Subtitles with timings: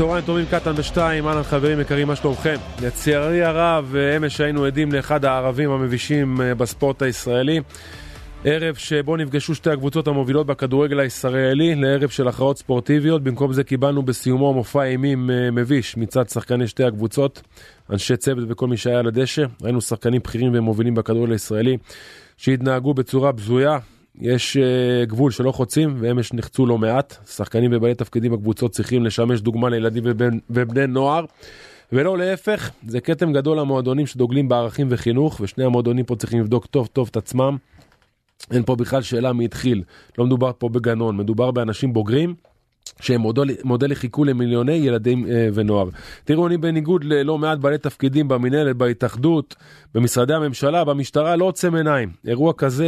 [0.00, 2.56] צהריים טובים קטן בשתיים, אהלן חברים יקרים, מה שלומכם?
[2.82, 7.60] לצערי הרב, אמש היינו עדים לאחד הערבים המבישים אה, בספורט הישראלי.
[8.44, 13.22] ערב שבו נפגשו שתי הקבוצות המובילות בכדורגל הישראלי לערב של הכרעות ספורטיביות.
[13.22, 17.42] במקום זה קיבלנו בסיומו מופע אימים אה, מביש מצד שחקני שתי הקבוצות,
[17.90, 19.44] אנשי צוות וכל מי שהיה על הדשא.
[19.62, 21.76] ראינו שחקנים בכירים ומובילים בכדורגל הישראלי
[22.36, 23.78] שהתנהגו בצורה בזויה,
[24.18, 27.16] יש uh, גבול שלא חוצים ואמש נחצו לא מעט.
[27.30, 30.04] שחקנים ובעלי תפקידים בקבוצות צריכים לשמש דוגמה לילדים
[30.50, 31.24] ובני נוער.
[31.92, 36.86] ולא להפך, זה כתם גדול למועדונים שדוגלים בערכים וחינוך, ושני המועדונים פה צריכים לבדוק טוב
[36.86, 37.56] טוב את עצמם.
[38.50, 39.82] אין פה בכלל שאלה מי התחיל,
[40.18, 42.34] לא מדובר פה בגנון, מדובר באנשים בוגרים
[43.00, 45.88] שהם מודל, מודל לחיקוי למיליוני ילדים אה, ונוער.
[46.24, 49.54] תראו, אני בניגוד ללא מעט בעלי תפקידים במינהלת, בהתאחדות,
[49.94, 52.10] במשרדי הממשלה, במשטרה, לא עוצם עיניים.
[52.26, 52.86] אירוע כזה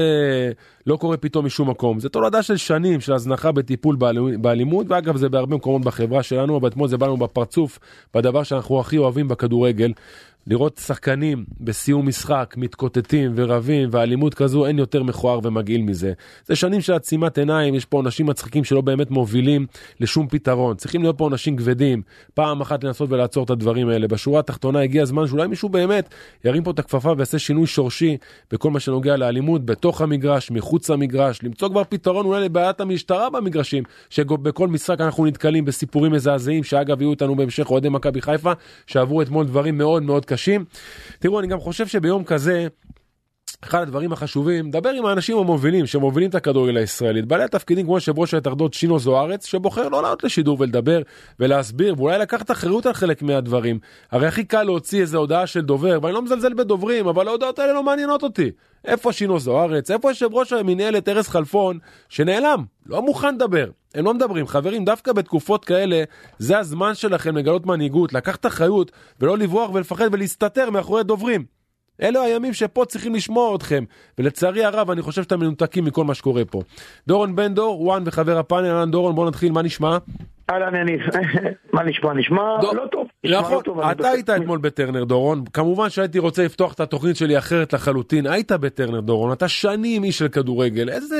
[0.86, 2.00] לא קורה פתאום משום מקום.
[2.00, 3.96] זה תולדה של שנים של הזנחה בטיפול
[4.40, 7.78] באלימות, ואגב זה בהרבה מקומות בחברה שלנו, אבל אתמול זה בא לנו בפרצוף,
[8.14, 9.92] בדבר שאנחנו הכי אוהבים בכדורגל.
[10.46, 16.12] לראות שחקנים בסיום משחק מתקוטטים ורבים ואלימות כזו אין יותר מכוער ומגעיל מזה.
[16.46, 19.66] זה שנים של עצימת עיניים, יש פה אנשים מצחיקים שלא באמת מובילים
[20.00, 20.76] לשום פתרון.
[20.76, 22.02] צריכים להיות פה אנשים כבדים,
[22.34, 24.08] פעם אחת לנסות ולעצור את הדברים האלה.
[24.08, 26.08] בשורה התחתונה הגיע הזמן שאולי מישהו באמת
[26.44, 28.16] ירים פה את הכפפה ויעשה שינוי שורשי
[28.50, 33.82] בכל מה שנוגע לאלימות בתוך המגרש, מחוץ למגרש, למצוא כבר פתרון אולי לבעיית המשטרה במגרשים,
[34.10, 38.52] שבכל משחק אנחנו נתקלים בסיפורים מזעזעים, שאגב יהיו איתנו בהמשך אוהדי מכבי חיפה,
[38.86, 40.64] שעברו אתמול דברים מאוד מאוד קשים.
[41.18, 42.66] תראו, אני גם חושב שביום כזה,
[43.64, 48.18] אחד הדברים החשובים, דבר עם האנשים המובילים שמובילים את הכדורגל הישראלית, בעלי התפקידים כמו יושב
[48.18, 51.02] ראש ההתאחדות שינו זוארץ, שבוחר לא לעלות לשידור ולדבר
[51.40, 53.78] ולהסביר ואולי לקחת אחריות על חלק מהדברים.
[54.10, 57.72] הרי הכי קל להוציא איזה הודעה של דובר, ואני לא מזלזל בדוברים, אבל ההודעות האלה
[57.72, 58.50] לא מעניינות אותי.
[58.84, 59.90] איפה שינו זוארץ?
[59.90, 63.66] איפה יושב ראש המינהלת ארז חלפון, שנעלם, לא מוכן לדבר.
[63.94, 64.46] הם לא מדברים.
[64.46, 66.04] חברים, דווקא בתקופות כאלה,
[66.38, 71.61] זה הזמן שלכם לגלות מנהיגות, לקחת אחריות, ולא לברוח ולפחד ולהסתתר מאחורי דוברים.
[72.02, 73.84] אלו הימים שפה צריכים לשמוע אתכם,
[74.18, 76.62] ולצערי הרב אני חושב שאתם מנותקים מכל מה שקורה פה.
[77.06, 79.98] דורון בן דור, וואן וחבר הפאנל, אהלן דורון, בוא נתחיל, מה נשמע?
[80.50, 81.00] אהלן יניב,
[81.74, 82.14] מה נשמע?
[82.14, 83.06] נשמע לא טוב.
[83.30, 83.62] נכון,
[83.92, 88.52] אתה היית אתמול בטרנר דורון, כמובן שהייתי רוצה לפתוח את התוכנית שלי אחרת לחלוטין, היית
[88.52, 91.16] בטרנר דורון, אתה שנים איש של כדורגל, איזה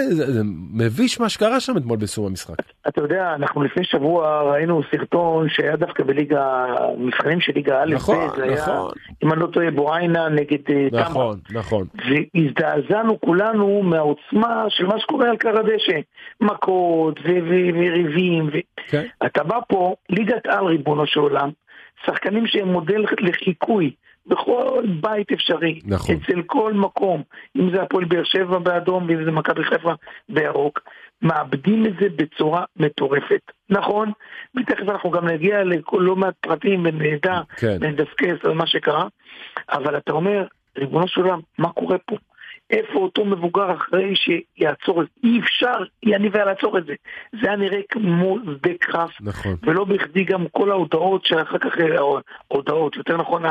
[0.72, 2.54] מביש מה שקרה שם אתמול בסיום המשחק.
[2.88, 6.66] אתה יודע, אנחנו לפני שבוע ראינו סרטון שהיה דווקא בליגה,
[6.98, 8.90] מבחנים של ליגה א', נכון, נכון.
[9.24, 11.02] אם אני לא טועה בואיינה נגד אה, תמרה.
[11.02, 11.86] נכון, נכון.
[11.94, 16.00] והזדעזענו כולנו מהעוצמה של מה שקורה על קר הדשא,
[16.40, 18.50] מכות וריבים.
[18.88, 19.06] כן.
[19.26, 21.50] אתה בא פה, ליגת על ריבונו של עולם,
[22.06, 23.90] שחקנים שהם מודל לחיקוי
[24.26, 26.14] בכל בית אפשרי, נכון.
[26.14, 27.22] אצל כל מקום,
[27.56, 29.92] אם זה הפועל באר שבע באדום ואם זה מכבי חיפה
[30.28, 30.80] בירוק,
[31.22, 33.40] מאבדים את זה בצורה מטורפת.
[33.70, 34.12] נכון,
[34.56, 37.76] ותכף אנחנו גם נגיע ללא מעט פרטים ונדע, כן.
[37.80, 39.06] ונדסקס על מה שקרה,
[39.70, 40.46] אבל אתה אומר,
[40.78, 42.16] ריבונו של עולם, מה קורה פה?
[42.72, 45.28] איפה אותו מבוגר אחרי שיעצור את זה?
[45.28, 46.94] אי אפשר, יניב היה לעצור את זה.
[47.32, 49.10] זה היה נראה כמו שדה קרב.
[49.20, 49.56] נכון.
[49.62, 53.42] ולא בכדי גם כל ההודעות שאחר כך, אה, הודעות, יותר נכון,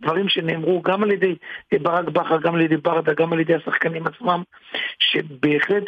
[0.00, 1.34] הדברים שנאמרו גם על ידי
[1.72, 4.42] אה, ברק בכר, גם על ידי ברדה, גם על ידי השחקנים עצמם,
[4.98, 5.84] שבהחלט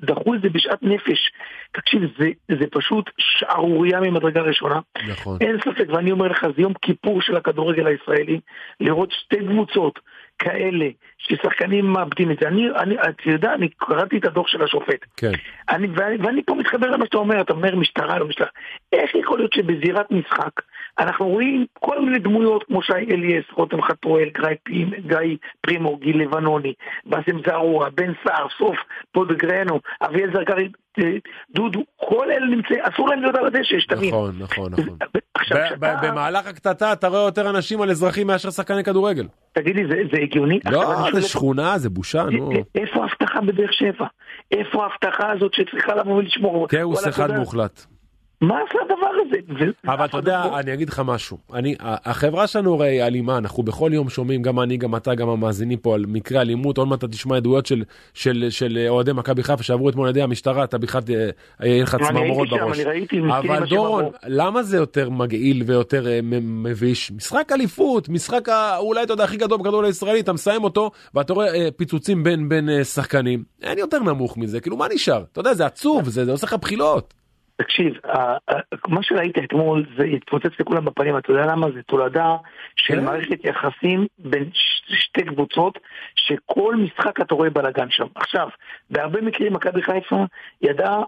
[0.00, 1.32] דחו את זה בשאט נפש.
[1.72, 4.80] תקשיב, זה, זה פשוט שערורייה ממדרגה ראשונה.
[5.08, 5.38] נכון.
[5.40, 8.40] אין ספק, ואני אומר לך, זה יום כיפור של הכדורגל הישראלי,
[8.80, 10.00] לראות שתי קבוצות.
[10.44, 10.86] כאלה,
[11.18, 12.48] ששחקנים מאבדים את זה.
[12.48, 15.04] אני, אני, אתה יודע, אני קראתי את הדוח של השופט.
[15.16, 15.32] כן.
[15.68, 18.48] אני, ואני, ואני פה מתחבר למה שאתה אומר, אתה אומר משטרה, לא משטרה.
[18.92, 20.60] איך יכול להיות שבזירת משחק
[20.98, 24.28] אנחנו רואים כל מיני דמויות כמו שי אליאס, רותם חתואל,
[25.06, 26.72] גיא, פרימו, גיל לבנוני,
[27.06, 28.76] באסם זערורה, בן סער, סוף,
[29.12, 30.68] פודגרנו, אביאל זרגרי,
[30.98, 31.04] אה,
[31.50, 34.08] דודו, כל אלה נמצאים, אסור להם להיות על הדשא, שתבין.
[34.08, 34.98] נכון, נכון, נכון.
[36.02, 39.26] במהלך הקטטה אתה רואה יותר אנשים על אזרחים מאשר שחקני כדורגל.
[39.52, 40.58] תגיד לי, זה הגיוני?
[40.70, 42.50] לא, זה שכונה, זה בושה, נו.
[42.74, 44.06] איפה ההבטחה בבאר שבע?
[44.50, 46.68] איפה ההבטחה הזאת שצריכה לבוא ולשמור?
[46.68, 47.86] כאוס אחד מוחלט.
[48.40, 49.70] מה זה הדבר הזה?
[49.84, 51.38] אבל אתה יודע, אני אגיד לך משהו.
[51.54, 55.78] אני, החברה שלנו הרי אלימה, אנחנו בכל יום שומעים, גם אני, גם אתה, גם המאזינים
[55.78, 57.84] פה, על מקרי אלימות, עוד מעט אתה תשמע עדויות של,
[58.14, 61.96] של, של אוהדי מכבי חיפה שעברו אתמול על ידי המשטרה, אתה בכלל, אה, יהיה לך
[62.08, 62.80] צמרמורות בראש.
[63.28, 67.12] אבל דורון, למה זה יותר מגעיל ויותר אה, מביש?
[67.12, 68.48] משחק אליפות, משחק
[68.78, 72.48] אולי אתה יודע הכי גדול בכדורגל הישראלי, אתה מסיים אותו, ואתה רואה אה, פיצוצים בין,
[72.48, 73.44] בין שחקנים.
[73.62, 75.24] אין יותר נמוך מזה, כאילו מה נשאר?
[75.32, 77.14] אתה יודע, זה עצוב, זה, זה עושה לך בחילות.
[77.56, 77.94] תקשיב,
[78.88, 81.66] מה שראית אתמול זה התפוצץ לכולם בפנים, אתה יודע למה?
[81.74, 82.36] זה תולדה
[82.76, 83.04] של כן.
[83.04, 84.50] מערכת יחסים בין
[84.88, 85.78] שתי קבוצות,
[86.16, 88.06] שכל משחק אתה רואה בלאגן שם.
[88.14, 88.48] עכשיו,
[88.90, 90.24] בהרבה מקרים מכבי חיפה
[90.62, 91.02] ידעה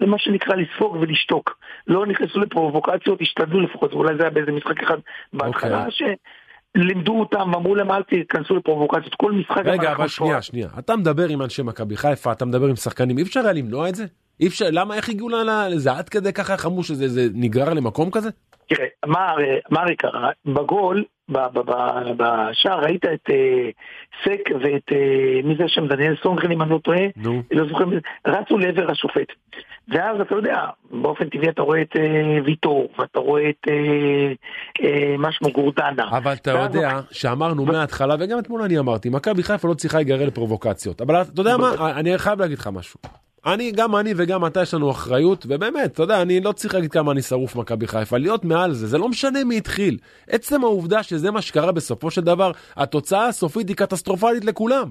[0.00, 1.58] זה מה שנקרא לספוג ולשתוק.
[1.86, 4.98] לא נכנסו לפרובוקציות, השתדלו לפחות, אולי זה היה באיזה משחק אחד
[5.32, 5.86] בהתחלה, okay.
[5.86, 6.16] אוקיי.
[6.74, 9.62] לימדו אותם, אמרו להם אל תיכנסו לפרובוקציות, כל משחק...
[9.64, 10.68] רגע, אבל שנייה, שנייה.
[10.78, 13.94] אתה מדבר עם אנשי מכבי חיפה, אתה מדבר עם שחקנים, אי אפשר היה למנוע את
[13.94, 14.04] זה?
[14.40, 15.28] אי אפשר, למה, איך הגיעו
[15.70, 18.28] לזה עד כדי ככה חמור שזה נגרר למקום כזה?
[18.68, 18.86] תראה,
[19.70, 20.30] מה הרי קרה?
[20.46, 23.70] בגול, בשער ראית את אה,
[24.24, 27.42] סק ואת, אה, מי זה שם, דניאל סונגרן אם אני לא טועה, נו.
[27.50, 27.84] לא זוכר,
[28.26, 29.26] רצו לעבר השופט.
[29.88, 33.66] ואז אתה יודע, באופן טבעי אתה רואה את אה, ויטור, ואתה רואה את
[35.18, 36.08] מה שמו גורדנה.
[36.10, 41.00] אבל אתה יודע שאמרנו מההתחלה, וגם אתמול אני אמרתי, מכבי חיפה לא צריכה להיגרר לפרובוקציות.
[41.00, 43.00] אבל אתה יודע מה, אני חייב להגיד לך משהו.
[43.46, 46.92] אני, גם אני וגם אתה יש לנו אחריות, ובאמת, אתה יודע, אני לא צריך להגיד
[46.92, 49.98] כמה אני שרוף מכבי חיפה, להיות מעל זה, זה לא משנה מי התחיל.
[50.28, 54.90] עצם העובדה שזה מה שקרה בסופו של דבר, התוצאה הסופית היא קטסטרופלית לכולם.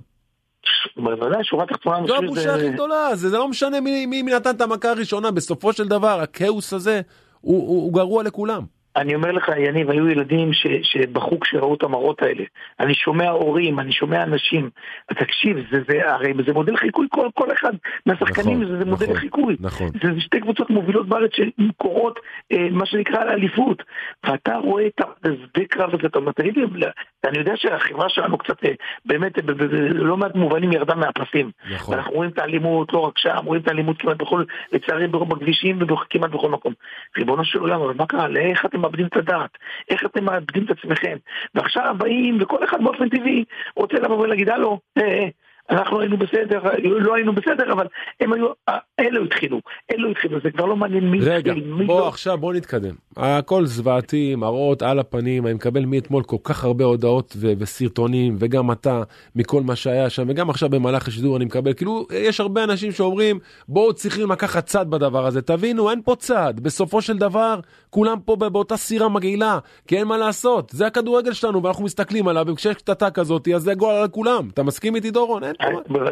[0.97, 5.31] בוודאי, שורה תחתונה, זו הבושה הכי גדולה, זה, לא משנה מי, נתן את המכה הראשונה,
[5.31, 7.01] בסופו של דבר, הכאוס הזה
[7.41, 8.76] הוא גרוע לכולם.
[8.97, 12.43] אני אומר לך, יניב, היו ילדים ש, שבחו כשראו את המראות האלה.
[12.79, 14.69] אני שומע הורים, אני שומע אנשים.
[15.07, 17.73] תקשיב, זה, זה, הרי זה מודל חיקוי, כל, כל אחד
[18.05, 19.55] מהשחקנים נכון, זה, זה מודל נכון, חיקוי.
[19.59, 19.89] נכון.
[20.03, 22.19] זה, שתי קבוצות מובילות בארץ שקורות,
[22.51, 23.83] אה, מה שנקרא, לאליפות.
[24.23, 26.65] ואתה רואה את השדה קרב הזה, אתה אומר, תגיד לי,
[27.25, 28.71] אני יודע שהחברה שלנו קצת, אה,
[29.05, 29.33] באמת,
[29.93, 31.51] לא מעט מובנים ירדה מהפסים.
[31.71, 31.93] נכון.
[31.93, 36.31] ואנחנו רואים את האלימות, לא רק שם, רואים את האלימות כמעט בכל, לצערי, בכבישים וכמעט
[36.31, 36.73] בכל מקום.
[37.17, 38.27] ריבונו של עולם, אבל מה קרה?
[38.27, 39.57] לאיך אתם מאבדים את הדעת,
[39.89, 41.17] איך אתם מאבדים את עצמכם.
[41.55, 43.43] ועכשיו באים, וכל אחד באופן טבעי
[43.75, 45.27] רוצה לבוא ולהגיד, הלו, אה, אה,
[45.69, 47.87] אנחנו היינו בסדר, לא היינו בסדר, אבל
[48.19, 48.47] הם היו,
[48.99, 49.61] אלו התחילו,
[49.91, 52.07] אלו התחילו, זה כבר לא מעניין מי רגע, התחיל, מי בוא לא...
[52.07, 52.95] עכשיו בוא נתקדם.
[53.17, 58.71] הכל זוועתי, מראות על הפנים, אני מקבל מאתמול כל כך הרבה הודעות ו- וסרטונים, וגם
[58.71, 59.03] אתה,
[59.35, 63.39] מכל מה שהיה שם, וגם עכשיו במהלך השידור אני מקבל, כאילו, יש הרבה אנשים שאומרים,
[63.67, 67.59] בואו צריכים לקחת צד בדבר הזה, תבינו, אין פה צד, בסופו של דבר,
[67.97, 72.45] כולם פה באותה סירה מגעילה, כי אין מה לעשות, זה הכדורגל שלנו, ואנחנו מסתכלים עליו,
[72.47, 74.49] וכשיש קטטה כזאת, אז זה גול על כולם.
[74.53, 75.43] אתה מסכים איתי דורון?
[75.43, 75.53] אין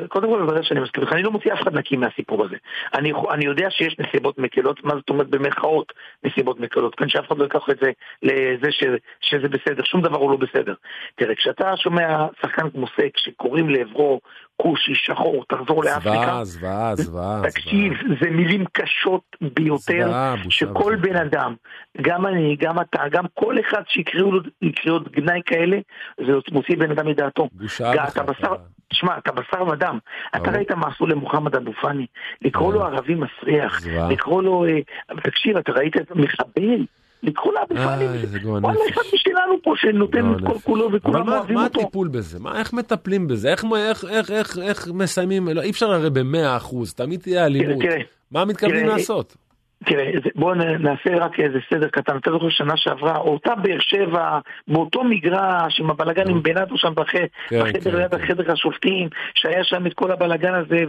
[0.07, 2.55] קודם כל בוודאי שאני מסכים אני לא מוציא אף אחד נקי מהסיפור הזה.
[2.93, 5.93] אני, אני יודע שיש נסיבות מקלות, מה זאת אומרת במרכאות
[6.23, 7.91] נסיבות מקלות, כאן שאף אחד לא ייקח את זה
[8.23, 8.83] לזה ש,
[9.21, 10.73] שזה בסדר, שום דבר הוא לא בסדר.
[11.15, 14.21] תראה, כשאתה שומע שחקן כמו סק שקוראים לעברו
[14.57, 16.43] כושי שחור, תחזור לאפריקה.
[16.43, 17.41] זוועה, זוועה, זוועה.
[17.49, 20.11] תקשיב, זה מילים קשות ביותר,
[20.49, 21.55] שכל בן אדם,
[22.01, 24.41] גם אני, גם אתה, גם כל אחד שיקראו לו
[24.75, 25.77] קריאות גנאי כאלה,
[26.17, 27.49] זה מוציא בן אדם מדעתו.
[27.51, 28.47] בושה בכלל.
[28.89, 29.97] תשמע, אתה בשר ודם.
[30.35, 32.05] אתה ראית מה עשו למוחמד אבו פאני?
[32.41, 34.65] לקרוא לו ערבי מסריח, לקרוא לו...
[34.65, 34.79] אה,
[35.23, 36.85] תקשיב, אתה ראית את המחבל?
[37.23, 38.05] לקחו לאבו פאני,
[38.43, 39.01] וואלה, אחד
[39.35, 41.53] משלנו פה שנותן את כל כולו וכולם אוהבים אותו.
[41.53, 42.37] מה הטיפול בזה?
[42.55, 43.49] איך מטפלים בזה?
[43.49, 45.47] איך מסיימים?
[45.47, 47.83] לא, אי אפשר הרי במאה אחוז, תמיד תהיה אלימות.
[48.31, 49.37] מה מתכוונים לעשות?
[49.85, 52.17] תראה, בואו נעשה רק איזה סדר קטן.
[52.17, 57.25] אתה זוכר שנה שעברה, אותה באר שבע, באותו מגרש, עם הבלגן עם בנאדו שם בחדר,
[57.49, 58.21] כן, ליד כן.
[58.21, 60.83] החדר השופטים, שהיה שם את כל הבלגן הזה,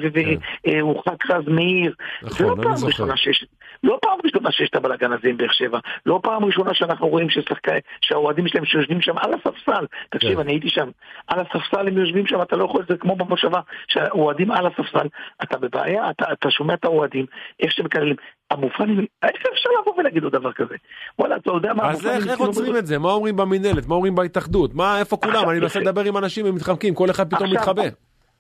[0.64, 1.34] והורחק כן.
[1.34, 1.94] רז מאיר.
[2.22, 3.44] זה לא פעם ראשונה שיש...
[3.84, 7.26] לא פעם ראשונה שיש את הבלאגן הזה עם באר שבע, לא פעם ראשונה שאנחנו רואים
[8.00, 10.88] שהאוהדים שלהם שיושבים שם על הספסל, תקשיב, אני הייתי שם,
[11.26, 15.06] על הספסל הם יושבים שם, אתה לא יכול, זה כמו במושבה, שהאוהדים על הספסל,
[15.43, 17.26] אתה בבעיה, אתה, אתה שומע את האוהדים,
[17.60, 18.16] איך שהם מקללים,
[18.50, 20.75] המופנים, איך אפשר לבוא ולהגיד לו דבר כזה?
[21.19, 21.90] וואלה, אתה יודע מה...
[21.90, 22.98] אז איך, איך עוצרים את זה?
[22.98, 23.86] מה אומרים במינהלת?
[23.86, 24.74] מה אומרים בהתאחדות?
[24.74, 25.50] מה, איפה כולם?
[25.50, 27.82] אני מנסה לדבר עם אנשים, הם מתחמקים, כל אחד פתאום מתחבא.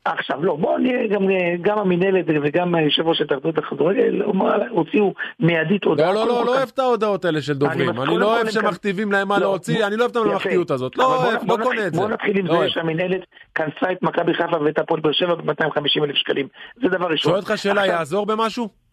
[0.04, 1.22] עכשיו, לא, בואו נהיה גם,
[1.62, 4.22] גם המינהלת וגם יושב ראש התאחדות הכדורגל
[4.70, 6.12] הוציאו מיידית הודעה.
[6.12, 8.02] לא, לא, לא, לא אוהב את ההודעות האלה של דוברים.
[8.02, 10.96] אני לא אוהב שמכתיבים להם מה לא, להוציא, אני לא אוהב את הממלכתיות הזאת.
[10.96, 12.00] לא אוהב, לא קונה את זה.
[12.00, 13.20] בוא נתחיל עם לא זה שהמינהלת
[13.54, 16.48] כנסה את מכבי חיפה ואת הפועל באר שבע ב-250 אלף שקלים.
[16.82, 17.32] זה דבר ראשון.
[17.32, 18.85] שואל אותך שאלה, יעזור במשהו?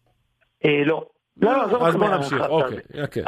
[0.66, 1.10] אה, לא.
[1.42, 3.24] לא, לא, עזוב אז בוא נמשיך, אוקיי, אוקיי.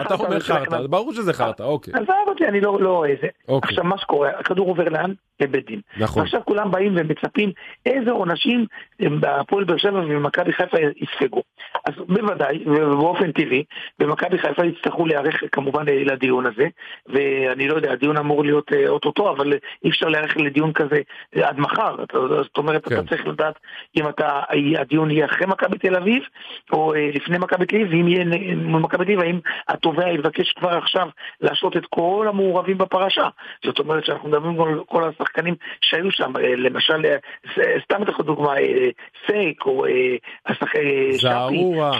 [0.00, 1.94] אתה אומר חרטא, ברור שזה חרטא, אוקיי.
[1.94, 3.56] עזוב אותי, אני לא רואה את זה.
[3.62, 5.12] עכשיו, מה שקורה, הכדור עובר לאן?
[5.40, 5.80] לבית דין.
[5.96, 6.22] נכון.
[6.22, 7.52] ועכשיו כולם באים ומצפים
[7.86, 8.66] איזה עונשים
[9.00, 11.42] בהפועל באר שבע ומכבי חיפה יספגו.
[11.84, 13.64] אז בוודאי, ובאופן טבעי,
[13.98, 16.66] במכבי חיפה יצטרכו להיערך כמובן לדיון הזה,
[17.06, 19.52] ואני לא יודע, הדיון אמור להיות אה, אוטוטו, אבל
[19.84, 21.00] אי אפשר להיערך לדיון כזה
[21.34, 21.96] עד מחר.
[22.42, 22.94] זאת אומרת, כן.
[22.94, 23.58] אתה צריך לדעת
[23.96, 24.40] אם אתה,
[24.78, 26.22] הדיון יהיה אחרי מכבי תל אביב,
[26.72, 28.24] או אה, לפני מכבי תל אביב, ואם יהיה
[28.56, 31.08] מכבי תל אביב, האם התובע יבקש כבר עכשיו
[31.40, 33.28] להשעות את כל המעורבים בפרשה.
[33.64, 37.02] זאת אומרת שאנחנו מדברים על כל השחקנים שהיו שם, אה, למשל,
[37.84, 38.52] סתם את דוגמה,
[39.26, 39.84] סייק, או
[40.52, 41.12] שפי.
[41.12, 41.98] זערורה,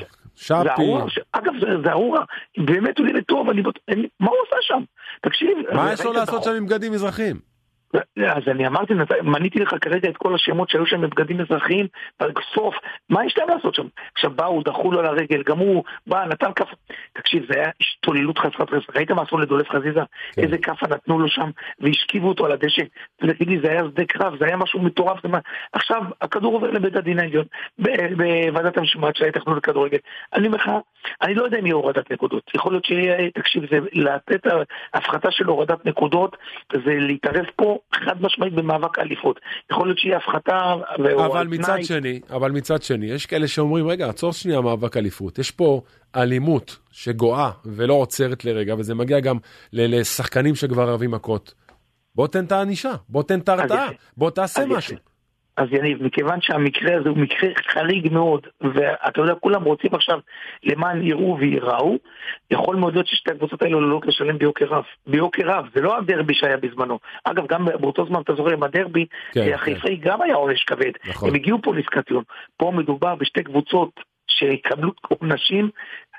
[1.08, 1.20] שפי.
[1.32, 1.52] אגב,
[1.85, 2.25] זערורה,
[2.58, 3.62] באמת הוא נראה טוב, אני...
[4.20, 4.82] מה הוא עושה שם?
[5.20, 5.58] תקשיב.
[5.73, 7.48] מה יש לו לעשות שם עם בגדים מזרחיים?
[8.26, 11.87] אז אני אמרתי, מניתי לך כרגע את כל השמות שהיו שם בבגדים אזרחיים,
[12.21, 12.75] בסוף,
[13.09, 13.87] מה יש להם לעשות שם?
[14.14, 16.76] עכשיו באו, דחו לו לרגל, גם הוא בא, נתן כאפה.
[17.12, 18.97] תקשיב, זה היה השתוללות חסרת רסק.
[18.97, 20.00] ראית מה עשו לדולף חזיזה?
[20.33, 20.42] כן.
[20.42, 22.83] איזה כאפה נתנו לו שם, והשכיבו אותו על הדשא.
[23.16, 25.18] תגיד לי, זה היה שדה קרב, זה היה משהו מטורף.
[25.73, 27.45] עכשיו, הכדור עובר לבית הדין העליון,
[27.78, 29.99] בוועדת המשמעת של ההתאחדות לכדורגל.
[30.35, 30.71] אני אומר לך,
[31.23, 32.50] אני לא יודע אם יהיה הורדת נקודות.
[32.54, 34.47] יכול להיות שיהיה, תקשיב, זה לתת
[34.95, 36.37] הפחתה של הורדת נקודות,
[36.73, 39.40] זה להתערב פה חד משמעית במאבק האליפות.
[39.73, 40.75] יכול להיות שיהיה הפחתה
[41.16, 45.38] אבל מצד שני, אבל מצד שני, יש כאלה שאומרים, רגע, עצור שנייה מאבק אליפות.
[45.38, 45.82] יש פה
[46.16, 49.37] אלימות שגואה ולא עוצרת לרגע, וזה מגיע גם
[49.73, 51.54] לשחקנים שכבר רבים מכות.
[52.14, 54.97] בוא תן את הענישה, בוא תן את ההרתעה, בוא תעשה משהו.
[55.58, 60.18] אז יניב, מכיוון שהמקרה הזה הוא מקרה חריג מאוד, ואתה יודע, כולם רוצים עכשיו
[60.64, 61.96] למען יראו וייראו,
[62.50, 64.84] יכול מאוד להיות ששתי הקבוצות האלו עלולות לשלם ביוקר רב.
[65.06, 66.98] ביוקר רב, זה לא הדרבי שהיה בזמנו.
[67.24, 69.52] אגב, גם באותו זמן, אתה זוכר, עם הדרבי, כן.
[69.54, 70.10] החיפאי כן.
[70.10, 70.92] גם היה עונש כבד.
[71.08, 71.28] נכון.
[71.28, 72.22] הם הגיעו פה לסקטיון.
[72.56, 73.90] פה מדובר בשתי קבוצות
[74.28, 75.70] שיקבלו עונשים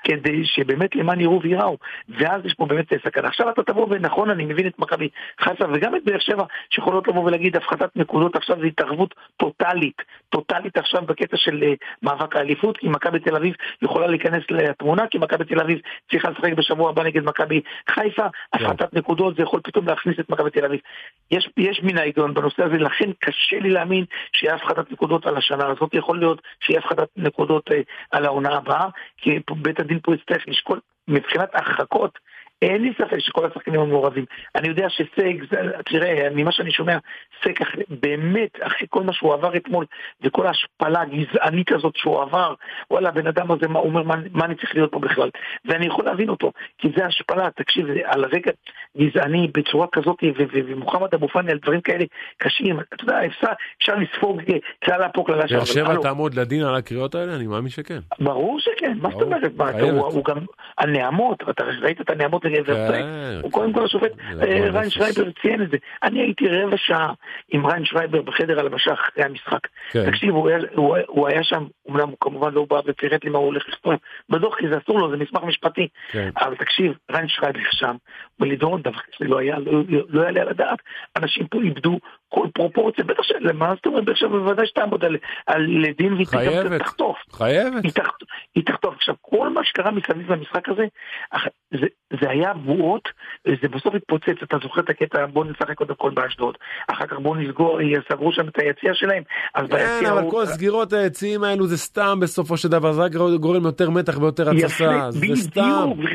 [0.04, 1.76] כדי שבאמת למען יראו וייראו,
[2.08, 3.28] ואז יש פה באמת סכנה.
[3.28, 5.08] עכשיו אתה תבוא ונכון, אני מבין את מכבי
[5.40, 10.76] חיפה וגם את באר שבע, שיכולות לבוא ולהגיד הפחתת נקודות עכשיו זה התערבות טוטאלית, טוטאלית
[10.78, 15.44] עכשיו בקטע של uh, מאבק האליפות, כי מכבי תל אביב יכולה להיכנס לתמונה, כי מכבי
[15.44, 15.78] תל אביב
[16.10, 18.26] צריכה לשחק בשבוע הבא נגד מכבי חיפה.
[18.52, 20.80] הפחתת נקודות זה יכול פתאום להכניס את מכבי תל אביב.
[21.30, 25.66] יש, יש מן ההיגיון בנושא הזה, לכן קשה לי להאמין שיהיה הפחתת נקודות על השנה
[25.66, 27.74] הזאת, יכול להיות שיהיה הפחתת נקודות uh,
[28.10, 32.18] על העונה הבאה, כי בית פה יצטרך לשקול מבחינת הרחקות
[32.62, 34.24] אין לי ספק שכל השחקנים המעורבים.
[34.54, 35.44] אני יודע שסייג,
[35.84, 36.98] תראה, ממה שאני שומע,
[37.42, 39.84] סייג באמת, אחרי כל מה שהוא עבר אתמול,
[40.22, 42.54] וכל ההשפלה הגזענית הזאת שהוא עבר,
[42.90, 45.30] וואלה, הבן אדם הזה, מה, הוא אומר, מה, מה אני צריך להיות פה בכלל?
[45.64, 48.50] ואני יכול להבין אותו, כי זה השפלה, תקשיב, על רקע
[48.98, 50.16] גזעני בצורה כזאת,
[50.52, 52.04] ומוחמד אבו פאני על דברים כאלה
[52.38, 54.42] קשים, אתה יודע, אפשר, אפשר לספוג
[54.84, 55.56] כללה פה, כללה שם.
[55.56, 57.36] באר שבע תעמוד לדין על הקריאות האלה?
[57.36, 57.98] אני מאמין שכן.
[58.20, 59.52] ברור שכן, מה זאת אומרת?
[60.12, 60.38] הוא גם,
[60.78, 62.94] הנעמות, אתה ראית את הנעמות ורסק.
[62.94, 65.76] כן, הוא קודם כל השופט, אה, ריין שרייבר ציין את זה.
[66.02, 67.12] אני הייתי רבע שעה
[67.48, 69.66] עם ריין שרייבר בחדר הלבשה אחרי המשחק.
[69.90, 70.10] כן.
[70.10, 70.34] תקשיב,
[71.06, 73.94] הוא היה שם, אמנם הוא כמובן לא בא ופירט לי מה הוא הולך לכתוב
[74.28, 75.88] בדוח, כי זה אסור לו, זה מסמך משפטי.
[76.12, 76.30] כן.
[76.36, 77.96] אבל תקשיב, ריין שרייבר שם,
[78.40, 80.78] ולדורון דבר כזה לא לא, לא יעלה על הדעת.
[81.16, 83.32] אנשים פה איבדו כל פרופורציה, בטח ש...
[83.40, 85.16] למה זאת אומרת, עכשיו בוודאי שתעמוד על,
[85.56, 87.16] לדין והיא חייבת, תחטוף.
[87.32, 87.84] חייבת.
[88.54, 88.94] היא תחטוף.
[88.94, 90.84] עכשיו, כל מה שקרה מסביב למשחק הזה,
[91.70, 91.86] זה,
[92.20, 93.08] זה היה בועות,
[93.46, 96.56] וזה בסוף התפוצץ, אתה זוכר את הקטע, בוא נשחק קודם כל באשדוד,
[96.92, 97.78] אחר כך בוא נסגור,
[98.12, 99.22] סגרו שם את היציע שלהם,
[99.54, 100.30] אז כן, ביציע אבל הוא...
[100.30, 104.50] כל סגירות היציעים האלו זה סתם בסופו של דבר, זה רק גורם יותר מתח ויותר
[104.50, 105.90] התססה, זה סתם.
[105.94, 106.10] בדיוק,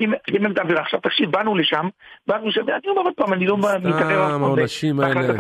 [0.79, 1.87] עכשיו תקשיב, באנו לשם,
[2.27, 5.33] באנו לשם, אני אומר עוד פעם, אני לא מתערב, העונשים האלה.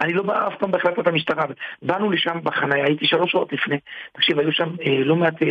[0.00, 1.44] אני לא בא אף פעם בהחלטת המשטרה.
[1.82, 3.76] באנו לשם בחניה, הייתי שלוש שעות לפני.
[4.12, 5.48] תקשיב, היו שם אה, לא מעט אה,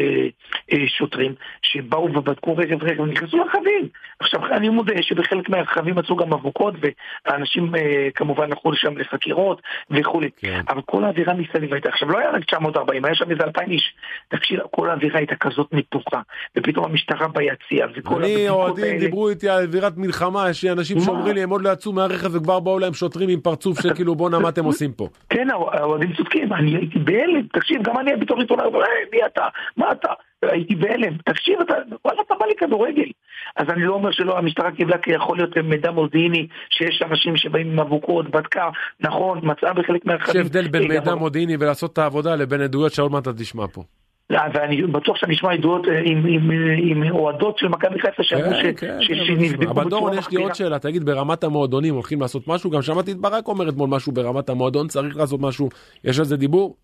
[0.74, 3.88] אה, שוטרים שבאו ובדקו רכב רכב, נכנסו לרכבים.
[4.20, 6.74] עכשיו, אני מודה שבחלק מהרכבים מצאו גם אבוקות,
[7.26, 10.30] והאנשים אה, כמובן הלכו לשם לחקירות וכולי.
[10.38, 10.62] כן.
[10.70, 13.94] אבל כל האווירה מסביב הייתה, עכשיו לא היה רק 940, היה שם איזה 2,000 איש.
[14.28, 16.22] תקשיב, כל האווירה הייתה כזאת מתוחה,
[16.56, 21.36] ופתאום המשטרה ביציע, וכל אני, אוהדים דיברו איתי על אווירת מלחמה, יש לי אנשים שאומרים
[21.36, 24.50] לי, הם עוד לא יצאו מהרכב וכבר באו להם שוטרים עם פרצוף שכאילו בואנה מה
[24.50, 25.08] אתם עושים פה?
[25.30, 28.70] כן, האוהדים צודקים, אני הייתי בהלם, תקשיב, גם אני בתור עיתונאי,
[29.12, 29.46] מי אתה?
[29.78, 30.14] מה אתה?
[30.44, 31.74] הייתי בהלם, תקשיב, אתה,
[32.06, 33.12] וואלה, אתה בא לי כדורגל.
[33.56, 37.72] אז אני לא אומר שלא, המשטרה קיבלה כי יכול להיות מידע מודיעיני, שיש אנשים שבאים
[37.72, 38.70] עם אבוקות, בדקה,
[39.00, 40.42] נכון, מצאה בחלק מהרכבים.
[40.42, 43.84] יש הבדל בין מידע מודיעיני ולעשות את העבודה לבין עדויות שעוד מעט אתה תשמע פה.
[44.30, 46.02] לא, ואני בטוח שאני אשמע עדויות אה,
[46.78, 50.10] עם אוהדות של מכבי חיפה שאמרו כן, כן, שנבדקו בצורה מחמירה.
[50.10, 52.70] אבל יש לי עוד שאלה, תגיד, ברמת המועדונים הולכים לעשות משהו?
[52.70, 55.70] גם שמעתי את ברק אומר אתמול משהו ברמת המועדון, צריך לעשות משהו,
[56.04, 56.76] יש על זה דיבור?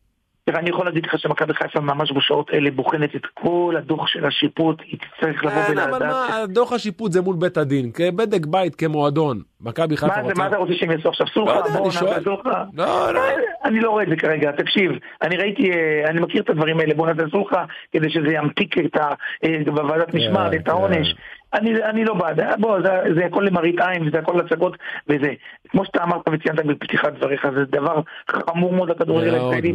[0.46, 4.26] תראה, אני יכול להגיד לך שמכבי חיפה ממש בשעות אלה בוחנת את כל הדוח של
[4.26, 5.90] השיפוט, היא תצטרך לבוא ולדעת...
[5.90, 9.42] כן, אבל מה, דוח השיפוט זה מול בית הדין, כבדק בית, כמועדון.
[9.62, 10.34] מכבי חיפה רוצה...
[10.38, 11.28] מה אתה רוצה שהם יעשו עכשיו?
[11.28, 12.50] סוכה, בואו נעזור לך.
[12.74, 13.22] לא, לא.
[13.66, 16.94] אני לא רואה את זה כרגע, תקשיב, אני ראיתי, אה, אני מכיר את הדברים האלה,
[16.94, 17.58] בואו נעזור לך,
[17.92, 19.10] כדי שזה ימתיק את ה...
[19.44, 21.16] אה, בוועדת משמעת, את העונש.
[21.54, 24.78] אני, אני לא בעד, אה, בוא, זה, זה הכל למראית עין, וזה הכל הצגות,
[25.10, 25.34] וזה,
[25.70, 29.74] כמו שאתה אמרת וציינת בפתיחת דבריך, זה דבר חמור מאוד לכדורגל הישראלי.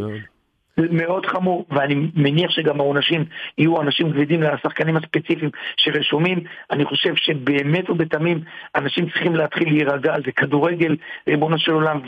[0.78, 3.24] מאוד חמור, ואני מניח שגם העונשים
[3.58, 6.38] יהיו עונשים כבדים לשחקנים הספציפיים שרשומים.
[6.70, 8.40] אני חושב שבאמת ובתמים
[8.76, 10.96] אנשים צריכים להתחיל להירגע, זה כדורגל,
[11.28, 12.00] ריבונו של עולם,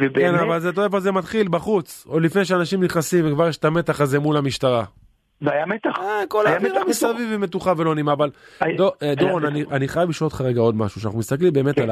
[0.00, 0.14] ובאמת...
[0.14, 3.64] כן, אבל זה טוב איפה זה מתחיל, בחוץ, או לפני שאנשים נכנסים וכבר יש את
[3.64, 4.84] המתח הזה מול המשטרה.
[5.42, 5.98] והיה מתח.
[5.98, 8.30] אה, כל האווירה מסביב היא מתוחה ולא נעימה, אבל
[9.16, 11.88] דורון, אני חייב לשאול אותך רגע עוד משהו, שאנחנו מסתכלים באמת כן.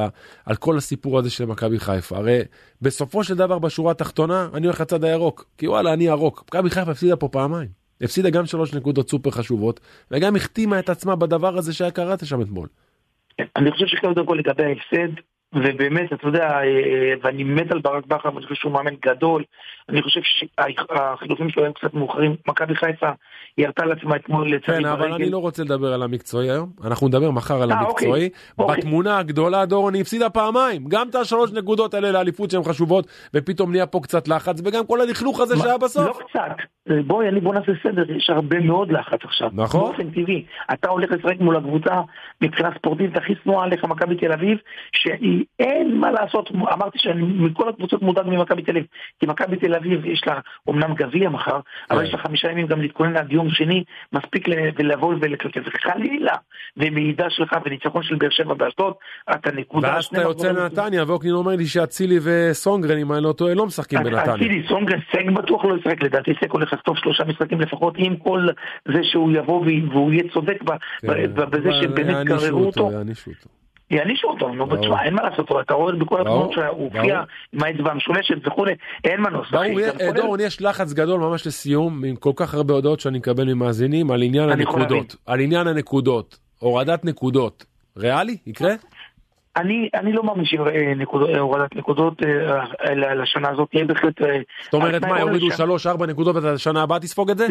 [0.47, 2.17] על כל הסיפור הזה של מכבי חיפה.
[2.17, 2.41] הרי
[2.83, 6.45] בסופו של דבר בשורה התחתונה, אני הולך לצד הירוק, כי וואלה, אני ירוק.
[6.49, 7.69] מכבי חיפה הפסידה פה פעמיים.
[8.01, 12.43] הפסידה גם שלוש נקודות סופר חשובות, וגם החתימה את עצמה בדבר הזה שהיה קראת שם
[12.43, 12.69] אתמול.
[13.57, 15.13] אני חושב שקודם כל לגבי ההפסד,
[15.57, 19.45] ובאמת, אתה יודע, אה, ואני מת על ברק בכר, אני חושב שהוא מאמן גדול.
[19.89, 22.37] אני חושב שהחילופים שלו הם קצת מאוחרים.
[22.49, 23.11] מכבי חיפה
[23.59, 24.59] ירתה לעצמה אתמול ברגל.
[24.59, 26.71] כן, אבל אני לא רוצה לדבר על המקצועי היום.
[26.85, 28.09] אנחנו נדבר מחר על אה, אוקיי.
[28.09, 28.29] המקצועי.
[28.59, 28.77] אוקיי.
[28.77, 30.85] בתמונה הגדולה, דורון היא הפסידה פעמיים.
[30.89, 35.01] גם את השלוש נקודות האלה לאליפות שהן חשובות, ופתאום נהיה פה קצת לחץ, וגם כל
[35.01, 36.07] הלכלוך הזה שהיה בסוף.
[36.07, 36.57] לא קצת.
[37.07, 39.51] בואי, אני בוא נעשה סדר, יש הרבה מאוד לחץ עכשיו.
[39.53, 39.81] נכון.
[39.81, 40.45] באופן טבעי.
[40.73, 42.01] אתה הולך לשחק מול הקבוצה
[42.41, 44.59] מבחינה ספורטיבית הכי שנואה עליך, מכבי תל אביב,
[44.93, 48.87] שהיא אין מה לעשות, אמרתי שאני מכל הקבוצות מודאג ממכבי תל אביב,
[49.21, 51.61] כי מכבי תל אביב יש לה אומנם גביע מחר,
[51.91, 52.05] אבל כן.
[52.05, 54.49] יש לה חמישה ימים גם להתכונן עד יום שני, מספיק
[54.79, 56.35] לבוא ולקלקל, וחלילה,
[56.77, 58.95] ומעידה שלך וניצחון של באר שבע באשדוד,
[59.31, 59.89] אתה נקודה...
[59.89, 63.99] ואז אתה יוצא לנתניה, ואוקנין אומר לי שאצילי וסונגרן, אם אני לא טועה, לא משחקים
[63.99, 64.35] בנתניה.
[64.35, 68.47] אצילי, סונגרן, סג בטוח לא ישחק, לדעתי סג הולך לכתוב שלושה משחקים לפחות, עם כל
[68.89, 70.59] זה שהוא יבוא והוא יהיה צודק
[71.01, 71.35] כן.
[71.35, 72.91] בזה שבאמת גררו אותו.
[73.91, 77.91] יענישו אותו, נו, תשמע, אין מה לעשות, אתה רואה בכל התמונות שהוא הופיע עם האצבע
[77.91, 78.75] המשולשת וכולי,
[79.05, 79.49] אין מנוס.
[80.15, 84.23] דורון, יש לחץ גדול ממש לסיום, עם כל כך הרבה הודעות שאני מקבל ממאזינים, על
[84.23, 85.17] עניין הנקודות.
[85.27, 87.65] על עניין הנקודות, הורדת נקודות.
[87.97, 88.37] ריאלי?
[88.47, 88.75] יקרה?
[89.57, 94.15] אני, אני לא מאמין שהורדת נקודות אה, לשנה הזאת בהחלט...
[94.63, 95.47] זאת אומרת מה, יורידו
[96.03, 97.47] 3-4 נקודות ולשנה הבאה תספוג את זה?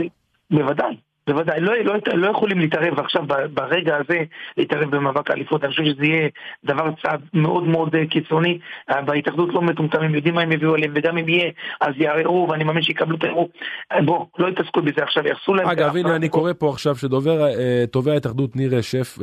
[0.51, 0.96] בוודאי.
[1.27, 4.20] בוודאי, לא, לא, לא יכולים להתערב עכשיו ברגע הזה,
[4.58, 6.29] להתערב במאבק האליפות, אני חושב שזה יהיה
[6.65, 10.91] דבר צעד מאוד מאוד אה, קיצוני, אה, בהתאחדות לא מטומטמים, יודעים מה הם יביאו עליהם,
[10.96, 11.51] וגם אם יהיה,
[11.82, 13.50] אז יערערו, ואני מאמין שיקבלו את הערעור.
[13.91, 15.67] אה, בוא, לא יתעסקו בזה עכשיו, יעשו להם...
[15.67, 17.48] אגב, הנה אני קורא פה עכשיו שדובר,
[17.91, 19.17] תובע ההתאחדות ניר רשף,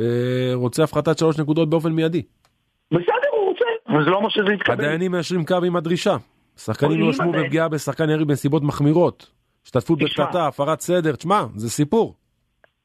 [0.53, 2.21] רוצה הפחתת שלוש נקודות באופן מיידי.
[2.91, 4.73] בסדר, הוא רוצה, אבל זה לא אומר שזה יתקבל.
[4.73, 6.15] הדיינים מאשרים קו עם הדרישה.
[6.57, 9.42] שחקנים יואשמו בפגיעה בשחקן ירי בנסיבות מחמירות.
[9.65, 12.15] השתתפות בקטטה, הפרת סדר, תשמע, זה סיפור.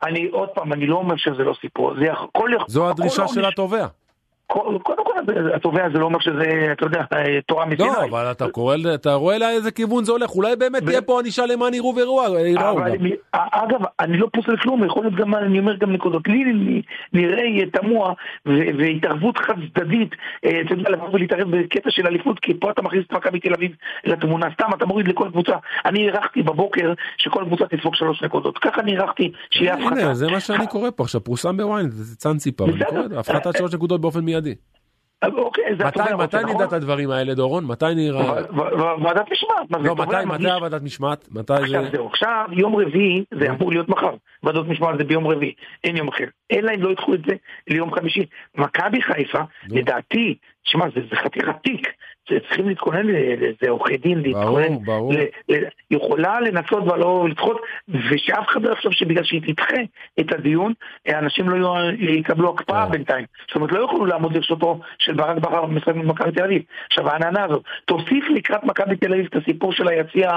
[0.03, 2.51] אני עוד פעם, אני לא אומר שזה לא סיפור, זה הכל...
[2.67, 3.87] זו הדרישה של התובע.
[4.47, 5.18] קודם כל
[5.55, 7.03] התובע זה לא אומר שזה, אתה יודע,
[7.47, 7.89] תורה מסיני.
[7.89, 11.47] לא, אבל אתה קורא, אתה רואה לאיזה כיוון זה הולך, אולי באמת תהיה פה ענישה
[11.47, 12.23] למען יראו ויראו.
[13.33, 16.29] אגב, אני לא פוסל כלום, יכול להיות גם, אני אומר גם נקודות.
[16.29, 18.13] לי נראה תמוה
[18.47, 23.05] והתערבות חד צדדית, אה, אתה יודע, לבוא ולהתערב בקטע של אליפות, כי פה אתה מכניס
[23.07, 23.73] את מכבי תל אביב
[24.05, 25.57] לתמונה, סתם אתה מוריד לכל קבוצה.
[25.87, 30.15] אני הערכתי בבוקר שכל קבוצה תדפוק שלוש נקודות, ככה אני הערכתי שיהיה הפחתה.
[30.15, 32.65] זה מה שאני קורא פה עכשיו, פורסם בוויינט, זה צאנציפה,
[33.17, 34.55] הפחתת שלוש נקודות באופן מיידי.
[35.25, 36.65] אוקיי, מתי, מתי נדע?
[36.65, 37.65] את הדברים האלה, דורון?
[37.65, 38.43] מתי נראה...
[39.03, 39.83] ועדת משמעת.
[39.85, 41.29] לא, מתי, מתי הוועדת משמעת?
[41.31, 41.79] מתי זה...
[42.11, 44.15] עכשיו, יום רביעי, זה אמור להיות מחר.
[44.43, 45.53] ועדות משמעת זה ביום רביעי,
[45.85, 46.25] אין יום אחר.
[46.53, 47.35] אלא אם לא ידחו את זה
[47.71, 48.27] ליום חמישי.
[48.55, 51.89] מכבי חיפה, לדעתי, שמע, זה חתיכת תיק.
[52.29, 54.77] צריכים להתכונן לאיזה עורכי דין, להתכונן,
[55.91, 59.77] יכולה לנסות ולא לדחות, ושאף אחד לא יחשוב שבגלל שהיא תדחה
[60.21, 60.73] את הדיון,
[61.09, 62.89] אנשים לא יקבלו הקפאה אה.
[62.89, 63.25] בינתיים.
[63.47, 66.63] זאת אומרת, לא יוכלו לעמוד לרשותו של ברק בכר במשחק במכבי תל אביב.
[66.87, 70.31] עכשיו, העננה הזאת, תוסיף לקראת מכבי תל אביב את הסיפור של היציע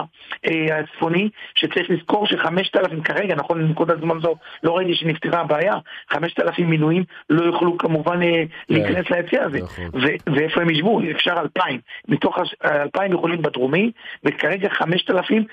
[0.48, 5.74] אה, הצפוני, שצריך לזכור שחמשת אלפים כרגע, נכון, לנקודת זמן זו, לא ראיתי שנפתרה הבעיה,
[6.10, 9.16] חמשת אלפים מינויים לא יוכלו כמובן אה, להיכנס כן.
[9.16, 9.60] ליציע הזה.
[9.60, 9.86] נכון.
[10.36, 11.02] ואיפה הם ישבו?
[11.12, 11.80] אפשר אלפיים.
[12.08, 13.92] מתוך אלפיים יכולים בדרומי,
[14.26, 15.46] וכרגע חמשת אלפים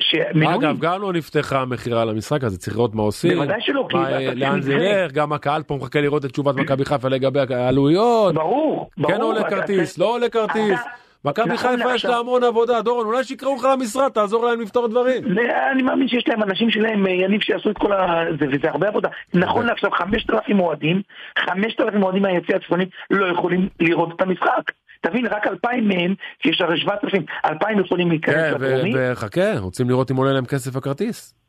[0.00, 0.60] שמנויים.
[0.60, 3.34] אגב, גם לא נפתחה המכירה למשחק הזה, צריך לראות מה עושים.
[3.34, 3.88] בוודאי שלא.
[4.36, 8.34] לאן זה ילך, גם הקהל פה מחכה לראות את תשובת מכבי חיפה לגבי העלויות.
[8.34, 9.12] ברור, ברור.
[9.12, 10.80] כן עולה כרטיס, לא עולה כרטיס.
[11.24, 14.88] מכבי נכון חיפה יש לה המון עבודה, דורון, אולי שיקראו לך למשרד, תעזור להם לפתור
[14.88, 15.24] דברים.
[15.72, 18.24] אני מאמין שיש להם אנשים שלהם, אה, יניב, שיעשו את כל ה...
[18.38, 19.08] וזה הרבה עבודה.
[19.34, 21.02] נכון לעכשיו, 5,000 אוהדים,
[21.38, 24.62] 5,000 אוהדים מהיציע הצפוני לא יכולים לראות את המשחק.
[25.00, 28.92] תבין, רק 2,000 מהם, שיש הרי 7,000, 2,000 יכולים להיכנס כן, לדרומי.
[28.96, 31.39] וחכה, רוצים לראות אם עולה להם כסף הכרטיס.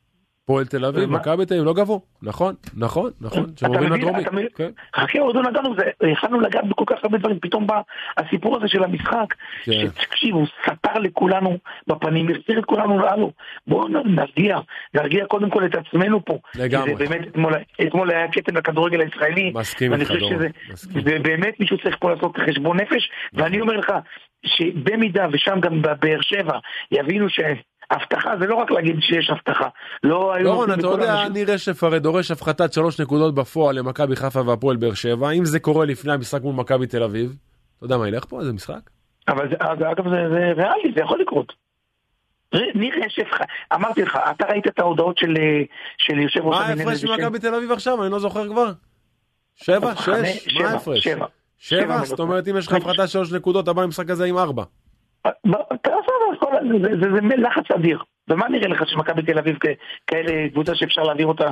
[0.45, 4.45] פועל תל אביב, מכבי תל אביב לא גבו, נכון, נכון, נכון, שמובילים לדרומי.
[4.95, 5.75] חכה, עוד לא נגענו,
[6.11, 7.81] יכלנו לגעת בכל כך הרבה דברים, פתאום בא
[8.17, 9.71] הסיפור הזה של המשחק, כן.
[9.71, 13.31] שתקשיב, הוא סתר לכולנו בפנים, החזיר את כולנו לאלו.
[13.67, 14.59] בואו נרגיע,
[14.93, 16.37] נרגיע קודם כל את עצמנו פה.
[16.55, 16.95] לגמרי.
[16.95, 17.21] באמת,
[17.87, 19.51] אתמול היה כתם לכדורגל הישראלי.
[19.55, 20.35] מסכים איתך, דורון.
[20.93, 23.91] ובאמת מישהו צריך פה לעשות חשבון נפש, ואני אומר לך,
[24.45, 26.59] שבמידה ושם גם בבאר שבע
[26.91, 27.39] יבינו ש...
[27.91, 29.67] הבטחה זה לא רק להגיד שיש הבטחה.
[30.03, 30.33] לא.
[30.43, 35.31] דורון, אתה יודע, רשף הרי דורש הפחתת שלוש נקודות בפועל למכבי חיפה והפועל באר שבע.
[35.31, 37.35] אם זה קורה לפני המשחק מול מכבי תל אביב,
[37.77, 38.39] אתה יודע מה ילך פה?
[38.39, 38.89] איזה משחק?
[39.27, 41.53] אבל זה, אגב, זה, זה ריאלי, זה יכול לקרות.
[42.75, 43.29] ניר רשף,
[43.73, 45.17] אמרתי לך, אתה ראית את ההודעות
[45.97, 46.57] של יושב ראש?
[46.57, 48.03] מה ההפרש ממכבי תל אביב עכשיו?
[48.03, 48.71] אני לא זוכר כבר.
[49.55, 49.95] שבע?
[49.95, 50.57] שש?
[50.61, 51.03] מה ההפרש?
[51.03, 51.25] שבע.
[51.57, 52.05] שבע?
[52.05, 54.63] זאת אומרת אם יש לך הפחתה שלוש נקודות, אתה בא למשחק הזה עם ארבע.
[57.01, 57.99] זה לחץ אדיר.
[58.29, 59.57] ומה נראה לך שמכבי תל אביב
[60.07, 61.49] כאלה קבוצה שאפשר להעביר אותה?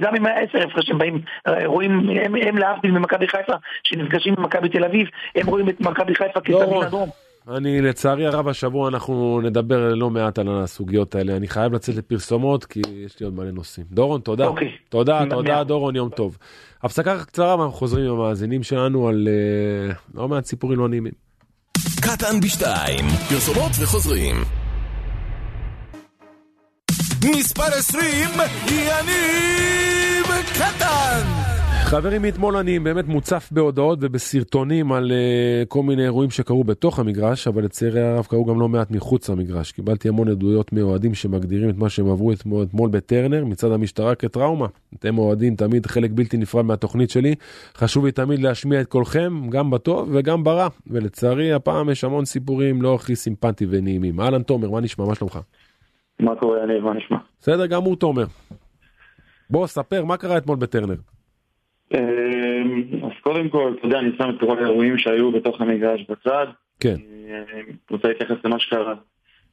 [0.00, 1.20] גם אם היה עשר הפרשים באים,
[1.64, 2.10] רואים,
[2.42, 3.52] הם להבדיל ממכבי חיפה,
[3.84, 7.08] שנפגשים עם מכבי תל אביב, הם רואים את מכבי חיפה כסדין אדום.
[7.48, 11.36] אני לצערי הרב השבוע אנחנו נדבר לא מעט על הסוגיות האלה.
[11.36, 13.86] אני חייב לצאת לפרסומות כי יש לי עוד מלא נושאים.
[13.90, 14.46] דורון, תודה.
[14.46, 14.72] אוקיי.
[14.88, 16.38] תודה, תודה דורון, יום טוב.
[16.82, 19.28] הפסקה קצרה ואנחנו חוזרים עם המאזינים שלנו על
[19.90, 21.29] uh, לא מעט סיפורים לא נעימים.
[22.00, 24.44] קטן בשתיים, פרסומות וחוזרים.
[27.24, 28.30] מספר 20,
[28.68, 31.59] יניב קטן!
[31.82, 37.48] חברים, מאתמול אני באמת מוצף בהודעות ובסרטונים על uh, כל מיני אירועים שקרו בתוך המגרש,
[37.48, 39.72] אבל לצערי הרב קרו גם לא מעט מחוץ למגרש.
[39.72, 44.66] קיבלתי המון עדויות מאוהדים שמגדירים את מה שהם עברו אתמול, אתמול בטרנר מצד המשטרה כטראומה.
[44.94, 47.34] אתם אוהדים תמיד חלק בלתי נפרד מהתוכנית שלי.
[47.74, 50.68] חשוב לי תמיד להשמיע את קולכם, גם בטוב וגם ברע.
[50.86, 54.20] ולצערי הפעם יש המון סיפורים לא הכי סימפטי ונעימים.
[54.20, 55.04] אהלן תומר, מה נשמע?
[55.06, 55.38] מה שלומך?
[56.20, 56.84] מה קורה, יניב?
[56.84, 57.16] מה נשמע?
[57.40, 58.24] בסדר גמור, תומר.
[59.50, 60.94] בוא, ספר, מה קרה אתמול בטרנר?
[61.94, 66.46] אמ, אז קודם כל, אתה יודע, אני שם את כל האירועים שהיו בתוך המגרש בצד.
[66.80, 66.94] כן.
[67.54, 68.94] אני רוצה להתייחס למה שקרה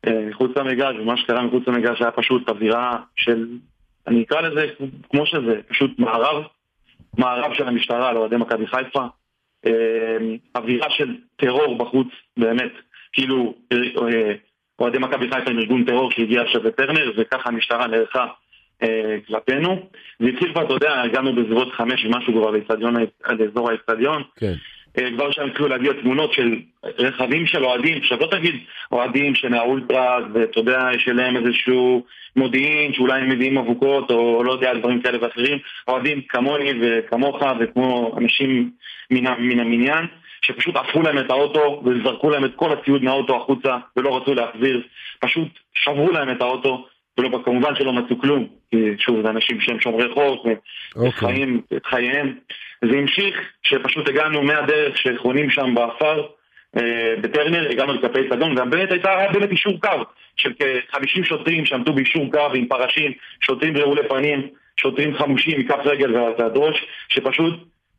[0.08, 3.48] אה, מחוץ למגרש, ומה שקרה מחוץ למגרש היה פשוט אווירה של,
[4.08, 4.68] אני אקרא לזה
[5.10, 6.44] כמו שזה, פשוט מערב,
[7.18, 9.06] מערב של המשטרה לאוהדי מכבי חיפה.
[9.66, 12.72] אמ, אווירה של טרור בחוץ, באמת.
[13.14, 14.34] כאילו, אה,
[14.80, 18.28] אוהדי מכבי חיפה עם ארגון טרור שהגיע עכשיו לטרנר, וככה המשטרה נערכה אה,
[19.28, 19.88] כלפינו.
[20.20, 22.52] זה התחיל כבר, אתה יודע, הגענו בסביבות חמש ומשהו כבר
[23.40, 24.24] לאזור האצטדיון.
[24.36, 24.54] כן.
[25.00, 28.56] אה, כבר שם התחילו להגיע תמונות של רכבים של אוהדים, עכשיו לא תגיד
[28.92, 34.52] אוהדים של האולטרה, ואתה יודע, יש אליהם איזשהו מודיעין שאולי הם מביאים אבוקות או לא
[34.52, 38.72] יודע, דברים כאלה ואחרים, אוהדים כמוני וכמוך וכמו אנשים
[39.12, 40.06] מן, מן המניין,
[40.42, 44.82] שפשוט עפו להם את האוטו וזרקו להם את כל הציוד מהאוטו החוצה ולא רצו להחזיר,
[45.20, 46.88] פשוט שברו להם את האוטו.
[47.18, 48.48] ולא, כמובן שלא מצאו כלום,
[48.98, 50.46] שוב, זה אנשים שהם שומרי חוק,
[50.96, 51.78] וחיים okay.
[51.78, 52.34] את חייהם.
[52.82, 56.28] זה המשיך, שפשוט הגענו מהדרך שחונים שם באפר,
[56.78, 60.04] אה, בטרנר, הגענו לקפי סדון, ובאמת הייתה, באמת אישור קו
[60.38, 66.16] של כ-50 שוטרים שעמדו באישור קו עם פרשים, שוטרים רעולי פנים, שוטרים חמושים מכף רגל
[66.16, 67.54] ועד ראש, שפשוט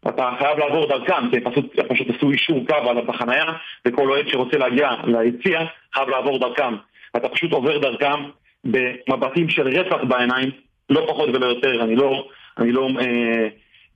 [0.09, 3.45] אתה חייב לעבור דרכם, כי פשוט, פשוט עשו אישור קו בחנייה,
[3.87, 5.61] וכל אוהד שרוצה להגיע ליציע
[5.95, 6.75] חייב לעבור דרכם.
[7.17, 8.23] אתה פשוט עובר דרכם,
[8.65, 10.51] במבטים של רצח בעיניים,
[10.91, 13.49] לא פחות ולא יותר, אני לא, אני לא, אה,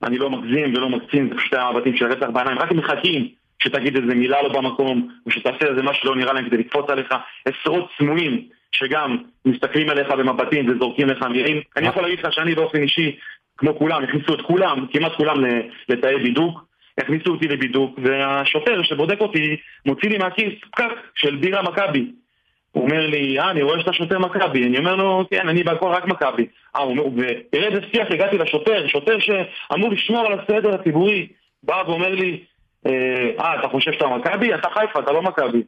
[0.03, 3.27] אני לא מגזים ולא מקצין, זה פשוט היה מבטים של רצח בעיניים, רק מחכים
[3.63, 7.15] שתגיד איזה מילה לא במקום, או שתעשה איזה משהו שלא נראה להם כדי לקפוץ עליך,
[7.45, 11.61] עשרות סמויים שגם מסתכלים עליך במבטים וזורקים לך מילים.
[11.77, 13.15] אני יכול להגיד לך שאני באופן אישי,
[13.57, 15.43] כמו כולם, הכניסו את כולם, כמעט כולם
[15.89, 16.73] לתאי בידוק.
[16.97, 22.11] הכניסו אותי לבידוק, והשוטר שבודק אותי מוציא לי מהכיס פקק של בירה מכבי.
[22.73, 24.67] הוא אומר לי, אה, אני רואה שאתה שוטר מכבי.
[24.67, 26.45] אני אומר לו, כן, אני בהכל רק מכבי.
[26.75, 31.27] אה, הוא אומר, ותראה איזה שיח הגעתי לשוטר, שוטר שאמור לשמור על הסדר הציבורי,
[31.63, 32.43] בא ואומר לי,
[32.85, 34.53] אה, אתה חושב שאתה מכבי?
[34.53, 35.63] אתה חיפה, אתה לא מכבי.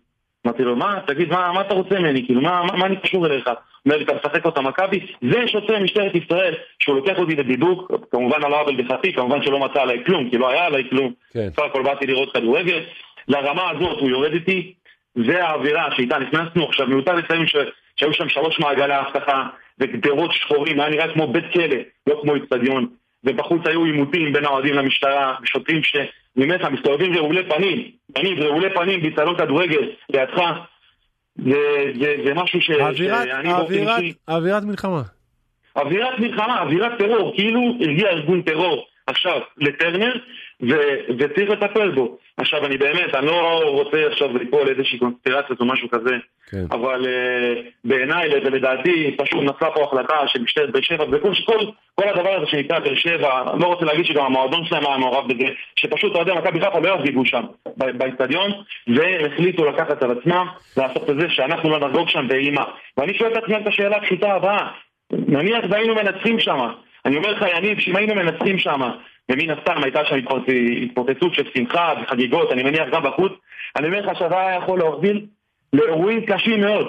[0.46, 2.26] אמרתי לו, מה, תגיד, מה, מה אתה רוצה ממני?
[2.26, 3.50] כאילו, מה, מה, מה אני קשור אליך?
[3.86, 5.06] אומר לי, אתה משחק אותה מכבי?
[5.32, 9.82] זה שוטר משטרת ישראל, שהוא לוקח אותי לבידוק, כמובן על עוול בחצי, כמובן שלא מצא
[9.82, 11.14] עליי כלום, כי לא היה עליי כלום.
[11.34, 11.50] כן.
[11.54, 12.80] בסך הכל באתי לראות כדורגל.
[13.28, 14.74] לרמה הזאת הוא יורד איתי,
[15.16, 16.66] זה האווירה שאיתה נכנסנו.
[16.66, 19.48] עכשיו, מיותר לציין שהיו שם שלוש מעגלי אבטחה
[19.80, 21.76] וגדרות שחורים, היה נראה כמו בית כלא,
[22.08, 22.88] לא כמו אצטדיון.
[23.24, 29.38] ובחוץ היו עימותים בין האוהדים למשטרה, שוטרים שבאמת מסתובבים רעולי פנים, פנים רעולי פנים באיצטדיון
[29.38, 30.42] כדורגל לידך.
[31.36, 32.70] זה, זה, זה משהו ש...
[32.70, 35.02] אווירת, אווירת, אווירת מלחמה.
[35.76, 40.14] אווירת מלחמה, אווירת טרור, כאילו הגיע ארגון טרור עכשיו לטרנר,
[41.20, 42.18] וצריך לטפל בו.
[42.38, 46.16] עכשיו, אני באמת, אני לא רוצה עכשיו ליפול לאיזושהי קונספירציה או משהו כזה,
[46.52, 46.66] כן.
[46.72, 51.58] אבל uh, בעיניי ולדעתי פשוט נפלה פה החלטה של משטרת באר שבע, וכל כל,
[51.96, 55.48] כל הדבר הזה שנקרא באר שבע, לא רוצה להגיד שגם המועדון שלהם היה מעורב בזה,
[55.76, 57.44] שפשוט אוהדי מכבי חיפה לא יחגגו שם
[57.78, 58.52] באצטדיון,
[58.88, 62.64] והחליטו לקחת על עצמם לעשות את זה שאנחנו לא נחגוג שם באימה.
[62.98, 64.68] ואני שואל את עצמי את השאלה הפשוטה הבאה,
[65.12, 66.70] נניח והיינו מנצחים שם,
[67.06, 68.82] אני אומר לך יניב, שאם היינו מנצחים שם,
[69.32, 70.16] ומן הסתם הייתה שם
[70.84, 73.32] התפוצצות של שמחה וחגיגות, אני מניח גם בחוץ,
[73.76, 75.26] אני אומר לך שהדבר היה יכול להוביל
[75.74, 76.88] לאירועים קשים מאוד,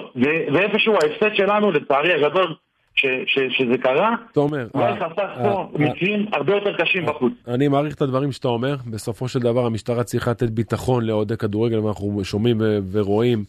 [0.53, 2.55] ואיפשהו ההפסד שלנו, לצערי הגדול,
[2.95, 7.33] ש, ש, שזה קרה, תומר, אולי חסך פה מקרים הרבה יותר קשים בחוץ.
[7.47, 11.79] אני מעריך את הדברים שאתה אומר, בסופו של דבר המשטרה צריכה לתת ביטחון לאוהדי כדורגל,
[11.79, 12.57] ואנחנו שומעים
[12.91, 13.43] ורואים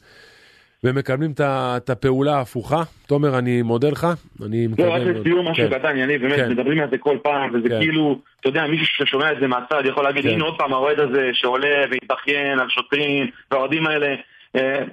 [0.84, 2.82] ומקבלים את הפעולה ההפוכה.
[3.06, 4.06] תומר, אני מודה לך,
[4.46, 4.88] אני מקווה...
[4.88, 5.78] לא, רק לסיום משהו כן.
[5.78, 6.50] קטן, יניב, באמת, כן.
[6.50, 7.80] מדברים על זה כל פעם, וזה כן.
[7.80, 11.30] כאילו, אתה יודע, מישהו ששומע את זה מהצד יכול להגיד, הנה עוד פעם האוהד הזה
[11.32, 14.14] שעולה והתבכיין על שוטרים, והאוהדים האלה.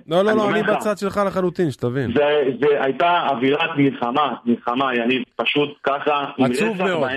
[0.07, 2.13] לא, לא, לא, אני בצד שלך לחלוטין, שתבין.
[2.13, 7.09] זה הייתה אווירת מלחמה, מלחמה, יניב, פשוט ככה, עצוב מאוד,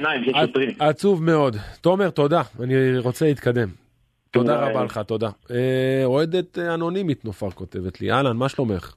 [0.78, 1.56] עצוב מאוד.
[1.80, 3.87] תומר, תודה, אני רוצה להתקדם.
[4.30, 5.28] תודה רבה לך, תודה.
[5.50, 8.94] אה, אוהדת אנונימית נופר כותבת לי, אהלן, מה שלומך?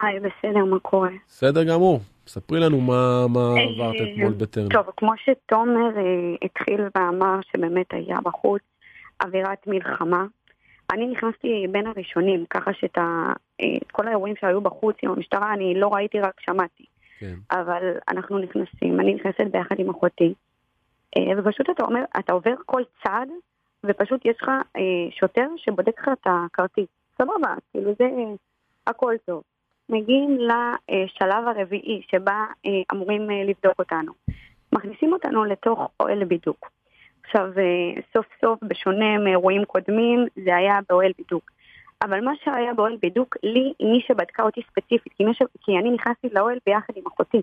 [0.00, 1.10] היי, בסדר, מה קורה?
[1.28, 2.00] בסדר גמור.
[2.26, 4.68] ספרי לנו מה, מה אה, עברת אתמול בטרנר.
[4.68, 6.02] טוב, כמו שתומר אה,
[6.42, 8.62] התחיל ואמר שבאמת היה בחוץ
[9.22, 10.24] אווירת מלחמה,
[10.92, 12.98] אני נכנסתי בין הראשונים, ככה שאת
[13.92, 16.84] כל האירועים שהיו בחוץ עם המשטרה אני לא ראיתי, רק שמעתי.
[17.18, 17.34] כן.
[17.50, 20.34] אבל אנחנו נכנסים, אני נכנסת ביחד עם אחותי,
[21.38, 23.28] ופשוט אתה אומר, אתה עובר כל צעד
[23.84, 26.86] ופשוט יש לך אה, שוטר שבודק לך את הכרטיס.
[27.18, 28.34] סבבה, כאילו זה אה,
[28.86, 29.42] הכל טוב.
[29.88, 34.12] מגיעים לשלב הרביעי שבה אה, אמורים אה, לבדוק אותנו.
[34.72, 36.70] מכניסים אותנו לתוך אוהל בידוק.
[37.24, 41.50] עכשיו, אה, סוף סוף, בשונה מאירועים קודמים, זה היה באוהל בידוק.
[42.02, 45.42] אבל מה שהיה באוהל בידוק, לי, מי שבדקה אותי ספציפית, כי, ש...
[45.60, 47.42] כי אני נכנסתי לאוהל ביחד עם אחותי.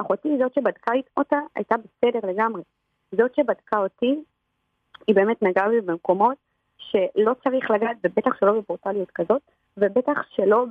[0.00, 2.62] אחותי זאת שבדקה אותה הייתה בסדר לגמרי.
[3.12, 4.22] זאת שבדקה אותי
[5.06, 6.36] היא באמת נגעה בי במקומות
[6.78, 9.42] שלא צריך לגעת, ובטח שלא בברוטליות כזאת,
[9.76, 10.66] ובטח שלא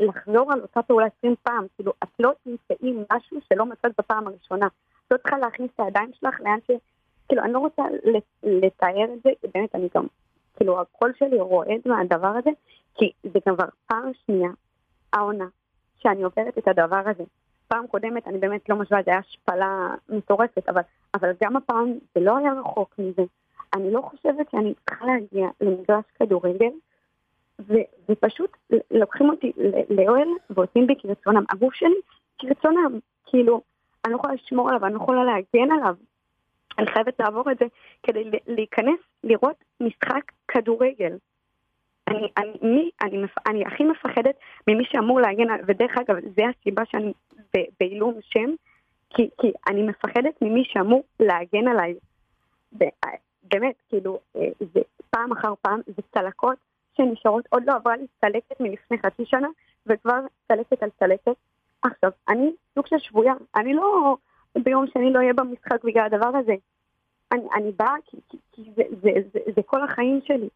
[0.00, 4.66] לחזור על אותה פעולה 20 פעם, כאילו, את לא תמצאי משהו שלא מצאת בפעם הראשונה.
[4.66, 6.70] את לא צריכה להכניס את הידיים שלך לאן ש...
[7.28, 7.82] כאילו, אני לא רוצה
[8.42, 10.06] לתאר את זה, באמת, אני גם,
[10.56, 12.50] כאילו, הקול שלי רועד מהדבר הזה,
[12.94, 14.50] כי זה כבר פעם שנייה,
[15.12, 15.46] העונה,
[15.98, 17.24] שאני עוברת את הדבר הזה.
[17.68, 20.82] פעם קודמת, אני באמת לא משווה, זה היה השפלה מטורפת, אבל,
[21.14, 23.22] אבל גם הפעם זה לא היה רחוק מזה.
[23.74, 26.70] אני לא חושבת שאני צריכה להגיע למגרש כדורגל,
[28.08, 28.56] ופשוט
[28.90, 29.52] לוקחים אותי
[29.90, 31.44] לאוהל ועושים בי כרצונם.
[31.50, 32.00] הגוף שלי
[32.38, 33.62] כרצונם, כאילו,
[34.04, 35.94] אני לא יכולה לשמור עליו, אני לא יכולה להגן עליו.
[36.78, 37.66] אני חייבת לעבור את זה
[38.02, 41.16] כדי להיכנס, לראות משחק כדורגל.
[42.08, 44.34] אני, אני, מי, אני, מפ, אני הכי מפחדת
[44.66, 47.12] ממי שאמור להגן, ודרך אגב, זה הסיבה שאני
[47.80, 48.50] בעילום שם,
[49.10, 51.94] כי, כי אני מפחדת ממי שאמור להגן עליי.
[53.52, 56.58] באמת, כאילו, אה, זה פעם אחר פעם, זה צלקות
[56.96, 59.48] שנשארות, עוד לא עברה לי צלקת מלפני חצי שנה,
[59.86, 61.36] וכבר צלקת על צלקת.
[61.82, 64.16] עכשיו, אני סוג של שבויה, אני לא
[64.58, 66.54] ביום שני לא אהיה במשחק בגלל הדבר הזה.
[67.32, 70.48] אני, אני באה כי, כי, כי זה, זה, זה, זה, זה כל החיים שלי.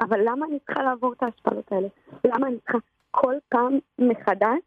[0.00, 1.88] אבל למה אני צריכה לעבור את ההשפלות האלה?
[2.24, 2.78] למה אני צריכה
[3.10, 4.58] כל פעם מחדש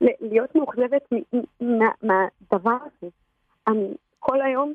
[0.00, 1.08] להיות מאוכזבת
[2.02, 3.10] מהדבר הזה?
[3.68, 4.74] אני כל היום,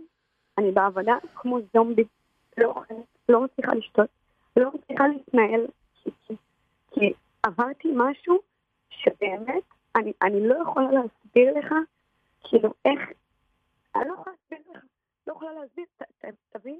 [0.57, 2.03] אני בעבודה כמו זומבי.
[2.59, 2.83] לא
[3.29, 4.09] לא מצליחה לשתות,
[4.57, 5.67] לא מצליחה להתנהל,
[6.03, 6.33] כי, כי,
[6.91, 8.39] כי עברתי משהו
[8.89, 9.63] שבאמת,
[9.95, 11.73] אני, אני לא יכולה להסביר לך,
[12.43, 12.99] כאילו, איך,
[13.95, 14.83] אני לא יכולה להסביר לך,
[15.27, 16.79] לא יכולה להסביר, ת, ת, תבין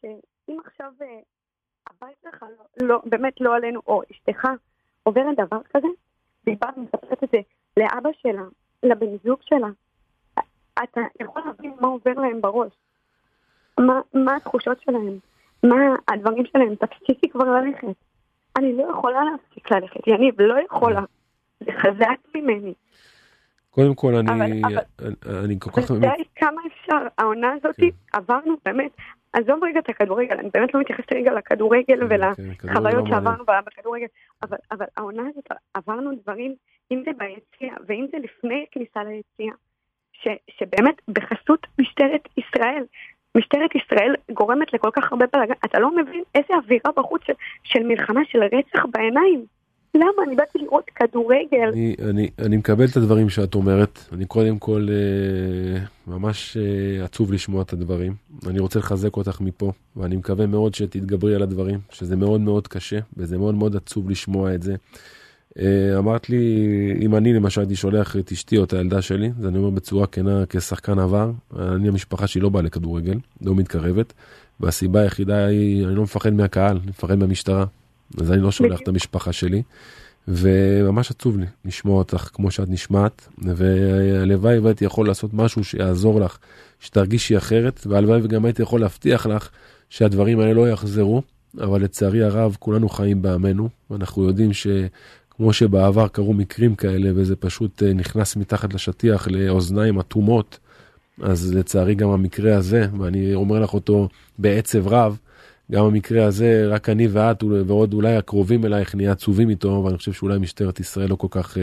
[0.00, 1.20] שאם עכשיו אה,
[1.90, 4.48] הבית שלך, לא, לא, באמת לא עלינו, או אשתך
[5.02, 5.88] עוברת דבר כזה,
[6.44, 7.38] והיא באה ומספרת את זה
[7.76, 8.42] לאבא שלה,
[8.82, 9.68] לבן זוג שלה,
[10.82, 12.72] אתה יכול להבין מה עובר להם בראש.
[13.80, 15.18] מה, מה התחושות שלהם,
[15.62, 17.96] מה הדברים שלהם, תפסיקי כבר ללכת.
[18.58, 21.00] אני לא יכולה להפסיק ללכת, יניב, לא יכולה.
[21.60, 22.74] זה חזק ממני.
[23.70, 25.90] קודם כל, אני, אבל, אבל, אני כל כך...
[25.90, 27.88] ודי כמה אפשר, העונה הזאת, כן.
[28.12, 28.90] עברנו באמת,
[29.32, 32.32] עזוב רגע את הכדורגל, אני באמת לא מתייחסת רגע לכדורגל כן,
[32.64, 34.06] ולחוויות כן, שעברנו בכדורגל,
[34.42, 36.54] אבל, אבל העונה הזאת, עברנו דברים,
[36.90, 39.52] אם זה ביציע ואם זה לפני כניסה ליציע,
[40.50, 42.84] שבאמת בחסות משטרת ישראל,
[43.36, 47.32] משטרת ישראל גורמת לכל כך הרבה בלאגן, אתה לא מבין איזה אווירה בחוץ של,
[47.64, 49.44] של מלחמה, של רצח בעיניים.
[49.94, 50.22] למה?
[50.26, 51.68] אני באתי לראות כדורגל.
[51.72, 53.98] אני, אני, אני מקבל את הדברים שאת אומרת.
[54.12, 58.14] אני קודם כל אה, ממש אה, עצוב לשמוע את הדברים.
[58.46, 62.98] אני רוצה לחזק אותך מפה, ואני מקווה מאוד שתתגברי על הדברים, שזה מאוד מאוד קשה,
[63.16, 64.74] וזה מאוד מאוד עצוב לשמוע את זה.
[65.60, 66.66] אה, אמרת לי,
[67.00, 70.06] אם אני למשל הייתי שולח את אשתי או את הילדה שלי, זה אני אומר בצורה
[70.06, 74.12] כנה כשחקן עבר, אני המשפחה שלי לא באה לכדורגל, לא מתקרבת,
[74.60, 77.64] והסיבה היחידה היא, אני לא מפחד מהקהל, אני מפחד מהמשטרה,
[78.20, 79.62] אז אני לא שולח את המשפחה שלי,
[80.28, 86.38] וממש עצוב לי לשמוע אותך כמו שאת נשמעת, והלוואי והייתי יכול לעשות משהו שיעזור לך,
[86.80, 89.48] שתרגישי אחרת, והלוואי וגם הייתי יכול להבטיח לך
[89.90, 91.22] שהדברים האלה לא יחזרו.
[91.60, 94.66] אבל לצערי הרב כולנו חיים בעמנו, ואנחנו יודעים ש...
[95.36, 100.58] כמו שבעבר קרו מקרים כאלה וזה פשוט אה, נכנס מתחת לשטיח לאוזניים אטומות,
[101.22, 105.18] אז לצערי גם המקרה הזה, ואני אומר לך אותו בעצב רב,
[105.72, 110.12] גם המקרה הזה, רק אני ואת ועוד אולי הקרובים אלייך נהיה עצובים איתו, ואני חושב
[110.12, 111.56] שאולי משטרת ישראל לא כל כך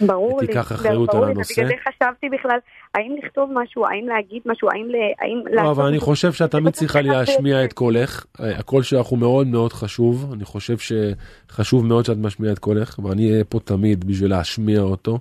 [0.00, 1.54] ברור תיקח אחריות על הנושא.
[1.54, 2.58] בגלל זה חשבתי בכלל,
[2.94, 4.88] האם לכתוב משהו, האם להגיד משהו, האם...
[5.20, 9.46] האם לא, אבל אני חושב שאת תמיד צריכה להשמיע את קולך, הקול שלך הוא מאוד
[9.46, 14.30] מאוד חשוב, אני חושב שחשוב מאוד שאת משמיעה את קולך, ואני אהיה פה תמיד בשביל
[14.30, 15.18] להשמיע אותו.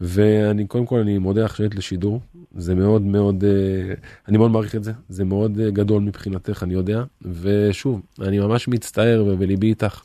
[0.00, 2.20] ואני קודם כל אני מודה לך שהיית לשידור
[2.56, 3.94] זה מאוד מאוד אה,
[4.28, 7.02] אני מאוד מעריך את זה זה מאוד אה, גדול מבחינתך אני יודע
[7.40, 10.02] ושוב אני ממש מצטער ובליבי איתך.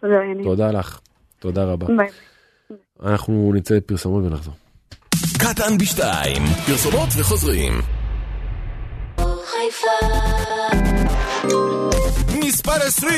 [0.00, 1.00] תודה, תודה לך
[1.38, 1.86] תודה רבה.
[1.96, 2.08] ביי.
[3.02, 4.54] אנחנו נצא לפרסומות ונחזור.
[5.38, 7.72] קטן בשתיים פרסומות וחוזרים.
[12.48, 13.12] מספר 20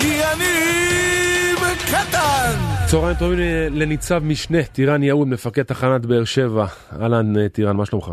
[0.00, 1.58] יניב
[1.90, 2.56] קטן
[2.86, 3.38] צהריים טובים
[3.70, 6.66] לניצב משנה, טירן יהוד, מפקד תחנת באר שבע.
[7.00, 8.12] אהלן אה, טירן, מה שלומך?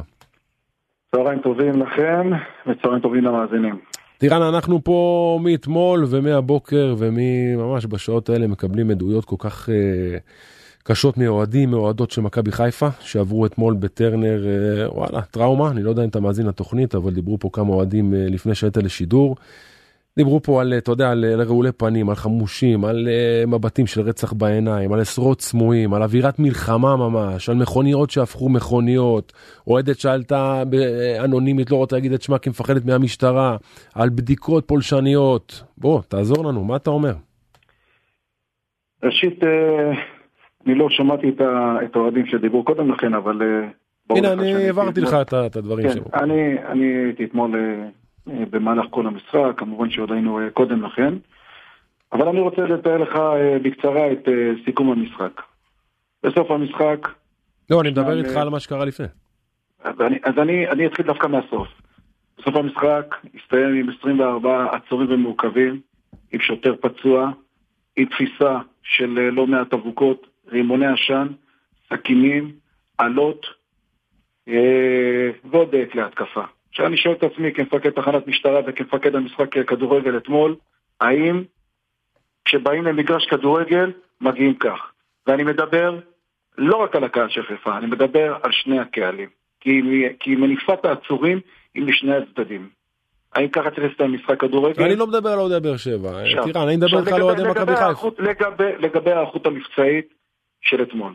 [1.16, 2.30] צהריים טובים לכם,
[2.68, 3.80] וצהריים טובים למאזינים.
[4.18, 9.72] טירן, אנחנו פה מאתמול ומהבוקר וממש בשעות האלה מקבלים עדויות כל כך uh,
[10.84, 16.04] קשות מאוהדים, מאוהדות של מכבי חיפה, שעברו אתמול בטרנר, uh, וואלה, טראומה, אני לא יודע
[16.04, 19.36] אם אתה מאזין לתוכנית, אבל דיברו פה כמה אוהדים uh, לפני שהיית לשידור.
[20.20, 24.34] דיברו פה על, אתה יודע, על, רעולי פנים, על חמושים, על uh, מבטים של רצח
[24.34, 29.34] בעיניים, על עשרות סמויים, על אווירת מלחמה ממש, על מכוניות שהפכו מכוניות,
[29.68, 30.64] אוהדת שעלתה
[31.24, 33.58] אנונימית, לא רוצה להגיד את שמה כי מפחדת מהמשטרה,
[33.96, 35.64] על בדיקות פולשניות.
[35.78, 37.14] בוא, תעזור לנו, מה אתה אומר?
[39.04, 39.92] ראשית, אה,
[40.66, 41.28] אני לא שמעתי
[41.86, 43.42] את האוהדים שדיברו קודם לכן, אבל...
[43.42, 43.68] אה,
[44.18, 46.04] הנה, אני העברתי לך את הדברים כן, שלו.
[46.68, 47.90] אני הייתי אתמול אה,
[48.50, 51.14] במהלך כל המשחק, כמובן שעוד היינו אה, קודם לכן.
[52.14, 54.28] אבל אני רוצה לתאר לך אה, בקצרה את
[54.66, 55.42] סיכום המשחק.
[56.24, 57.08] בסוף המשחק...
[57.70, 59.06] לא, אני מדבר איתך על מה שקרה לפני.
[59.84, 61.68] אז, אני, אז אני, אני אתחיל דווקא מהסוף.
[62.38, 65.82] בסוף המשחק הסתיים עם 24 עצורים ומעוכבים,
[66.32, 67.32] עם שוטר פצוע,
[67.96, 71.28] עם תפיסה של לא מעט אבוקות, רימוני עשן,
[71.90, 72.52] סכינים,
[72.98, 73.46] עלות
[75.52, 76.44] ועוד כלי התקפה.
[76.70, 80.56] עכשיו אני שואל את עצמי כמפקד תחנת משטרה וכמפקד המשחק כדורגל אתמול,
[81.02, 81.44] האם
[82.46, 84.92] כשבאים למגרש כדורגל מגיעים כך?
[85.28, 86.00] ואני מדבר
[86.58, 89.30] לא רק על הקהל של חיפה, אני מדבר על שני הקהלים.
[89.60, 89.82] כי,
[90.20, 91.40] כי מניפת העצורים
[91.76, 92.70] היא משני הצדדים.
[93.34, 94.84] האם ככה צריך להסתיים משחק כדורגל?
[94.84, 96.10] אני לא מדבר על אוהדי באר שבע,
[96.52, 98.10] תראה, אני מדבר איתך על אוהדי מכבי חיפה.
[98.80, 100.14] לגבי ההיערכות המבצעית
[100.62, 101.14] של אתמול.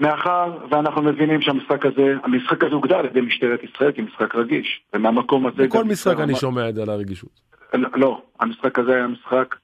[0.00, 5.46] מאחר ואנחנו מבינים שהמשחק הזה, המשחק הזה הוגדר על ידי משטרת ישראל כמשחק רגיש, ומהמקום
[5.46, 5.66] הזה...
[5.66, 7.40] בכל משחק אני שומע את זה על הרגישות.
[7.74, 9.54] לא, המשחק הזה היה משחק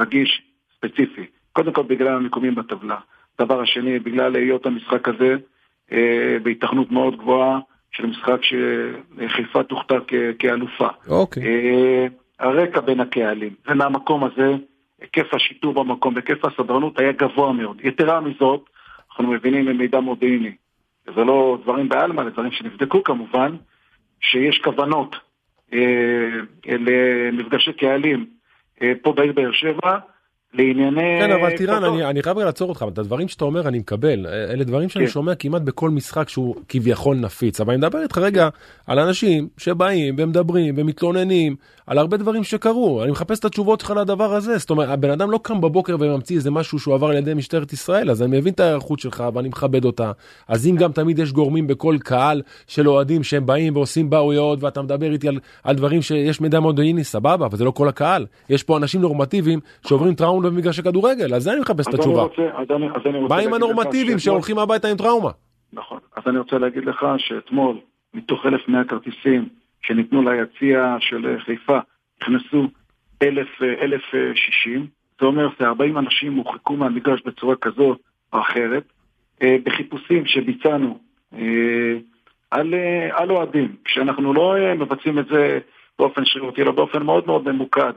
[0.00, 0.42] רגיש,
[0.76, 1.26] ספציפי.
[1.52, 2.96] קודם כל בגלל המיקומים בטבלה.
[3.40, 5.36] דבר השני, בגלל היות המשחק הזה
[5.92, 7.58] אה, בהיתכנות מאוד גבוהה
[7.92, 9.98] של משחק שחיפה תוכתר
[10.38, 10.88] כאלופה.
[11.08, 11.42] אוקיי.
[11.42, 12.06] אה,
[12.38, 14.54] הרקע בין הקהלים, ומהמקום הזה,
[15.00, 17.76] היקף השיטור במקום, היקף הסדרנות היה גבוה מאוד.
[17.84, 18.64] יתרה מזאת,
[19.12, 20.52] אנחנו מבינים ממידע מודיעיני.
[21.14, 23.56] זה לא דברים בעלמא, זה דברים שנבדקו כמובן,
[24.20, 25.16] שיש כוונות
[25.72, 26.28] אה,
[26.66, 28.26] למפגשי קהלים
[28.82, 29.98] אה, פה בעיר באר שבע,
[30.54, 31.18] לענייני...
[31.20, 34.64] כן, אבל טירן, אני, אני חייב לעצור אותך, את הדברים שאתה אומר אני מקבל, אלה
[34.64, 35.10] דברים שאני כן.
[35.10, 38.48] שומע כמעט בכל משחק שהוא כביכול נפיץ, אבל אני מדבר איתך רגע
[38.86, 44.34] על אנשים שבאים ומדברים ומתלוננים על הרבה דברים שקרו, אני מחפש את התשובות שלך לדבר
[44.34, 47.34] הזה, זאת אומרת, הבן אדם לא קם בבוקר וממציא איזה משהו שהוא עבר על ידי
[47.34, 50.12] משטרת ישראל, אז אני מבין את ההיערכות שלך ואני מכבד אותה,
[50.48, 54.82] אז אם גם תמיד יש גורמים בכל קהל של אוהדים שהם באים ועושים בעויות ואתה
[54.82, 58.62] מדבר איתי על, על דברים שיש מידע מודיעיני, סבבה, אבל זה לא כל הקהל, יש
[58.62, 62.26] פה אנשים נורמטיביים שעוברים טראומה טראומות במגרש הכדורגל, אז זה אני מחפש את התשובה.
[63.28, 65.30] מה עם הנורמטיביים שהולכים הביתה עם טראומה?
[65.72, 67.76] נכון, אז אני רוצה להגיד לך שאתמול,
[68.14, 69.48] מתוך 1,100 כרטיסים
[69.82, 71.78] שניתנו ליציע של חיפה,
[72.22, 72.68] נכנסו
[73.22, 74.86] 1,060,
[75.20, 77.96] זה אומר ש-40 אנשים הורחקו מהמגרש בצורה כזו
[78.32, 78.82] או אחרת,
[79.42, 80.98] אה, בחיפושים שביצענו
[81.34, 81.98] אה,
[82.50, 85.58] על, אה, על אוהדים, כשאנחנו לא מבצעים את זה
[85.98, 87.92] באופן שרירותי, אלא באופן מאוד מאוד ממוקד.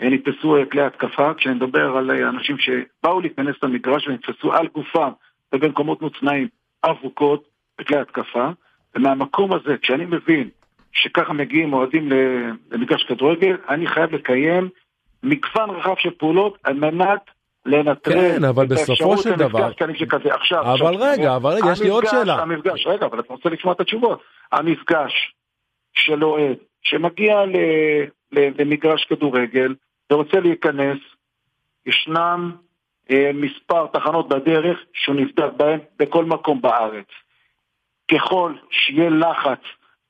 [0.00, 5.10] נתפסו כלי התקפה, כשאני מדבר על אנשים שבאו להיכנס למגרש ונתפסו על גופם
[5.52, 6.48] ובמקומות מוצנעים
[6.84, 7.44] אבוקות
[7.78, 8.50] בכלי התקפה,
[8.94, 10.48] ומהמקום הזה, כשאני מבין
[10.92, 12.08] שככה מגיעים אוהדים
[12.70, 14.68] למגרש כדורגל, אני חייב לקיים
[15.22, 17.20] מגוון רחב של פעולות על מנת
[17.66, 19.70] לנטרל כן, אבל בסופו של דבר...
[20.30, 22.42] עכשיו, אבל עכשיו, רגע, אבל רגע, יש לי עוד שאלה.
[22.42, 24.22] המפגש, רגע, אבל אתה רוצה לשמוע את התשובות.
[24.52, 25.34] המפגש
[25.94, 27.34] של אוהד שמגיע
[28.32, 29.74] למגרש כדורגל,
[30.12, 30.98] ורוצה להיכנס,
[31.86, 32.52] ישנם
[33.10, 37.06] אה, מספר תחנות בדרך שהוא נבדק בהן בכל מקום בארץ.
[38.10, 39.60] ככל שיהיה לחץ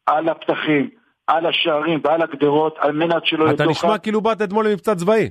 [0.06, 0.90] על הפתחים,
[1.26, 5.28] על השערים ועל הגדרות על מנת שלא יהיה אתה נשמע כאילו באת אתמול למבצע צבאי.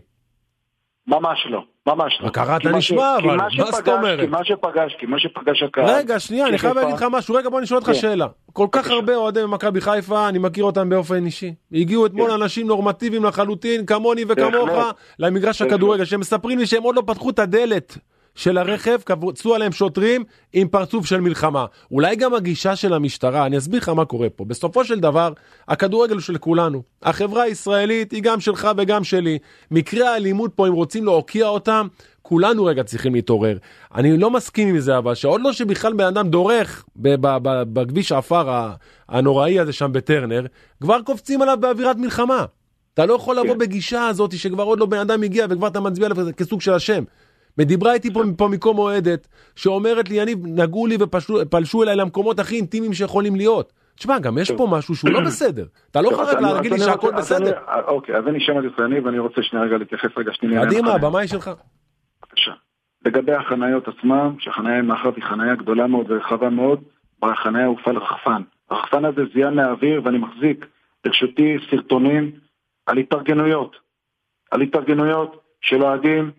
[1.07, 2.27] ממש לא, ממש לא.
[2.27, 4.19] אתה נשמע, אבל מה זאת אומרת?
[4.19, 5.85] כי מה שפגש, כי מה שפגש הקהל...
[5.85, 7.93] רגע, שנייה, אני חייב להגיד לך משהו, רגע בוא אני שואל אותך כן.
[7.93, 8.27] שאלה.
[8.53, 11.53] כל כך הרבה אוהדי מכבי חיפה, אני מכיר אותם באופן אישי.
[11.71, 12.41] הגיעו אתמול כן.
[12.41, 14.69] אנשים נורמטיביים לחלוטין, כמוני וכמוך,
[15.19, 17.97] למגרש הכדורגל, שמספרים לי שהם עוד לא פתחו את הדלת
[18.35, 20.23] של הרכב, קבצו עליהם שוטרים
[20.53, 21.65] עם פרצוף של מלחמה.
[21.91, 24.45] אולי גם הגישה של המשטרה, אני אסביר לך מה קורה פה.
[24.45, 25.33] בסופו של דבר,
[25.67, 26.81] הכדורגל הוא של כולנו.
[27.03, 29.39] החברה הישראלית היא גם שלך וגם שלי.
[29.71, 31.87] מקרי האלימות פה, אם רוצים להוקיע אותם,
[32.21, 33.57] כולנו רגע צריכים להתעורר.
[33.95, 38.69] אני לא מסכים עם זה, אבל שעוד לא שבכלל בן אדם דורך בכביש העפר
[39.09, 40.45] הנוראי הזה שם בטרנר,
[40.81, 42.45] כבר קופצים עליו באווירת מלחמה.
[42.93, 43.57] אתה לא יכול לבוא כן.
[43.57, 47.03] בגישה הזאת שכבר עוד לא בן אדם הגיע וכבר אתה מצביע עליו כסוג של השם.
[47.57, 52.55] ודיברה איתי פה, פה מקום אוהדת, שאומרת לי, יניב, נגעו לי ופלשו אליי למקומות הכי
[52.55, 53.73] אינטימיים שיכולים להיות.
[53.95, 55.65] תשמע, גם יש פה משהו שהוא לא בסדר.
[55.91, 57.51] אתה לא רק להגיד לי שהכל בסדר.
[57.87, 60.65] אוקיי, אז אני שמעתי אותך, יניב, ואני רוצה שנייה רגע להתייחס רגע שנייה.
[60.65, 61.51] קדימה, הבמה היא שלך.
[62.23, 62.51] בבקשה.
[63.05, 66.83] לגבי החניות עצמם, שהחניה מאחר היא חניה גדולה מאוד ורחבה מאוד,
[67.21, 68.41] בחניה הופעל רחפן.
[68.69, 70.65] הרחפן הזה זיהה מהאוויר, ואני מחזיק
[71.05, 72.31] ברשותי סרטונים
[72.85, 73.75] על התארגנויות.
[74.51, 76.31] על התארגנויות של אוהדים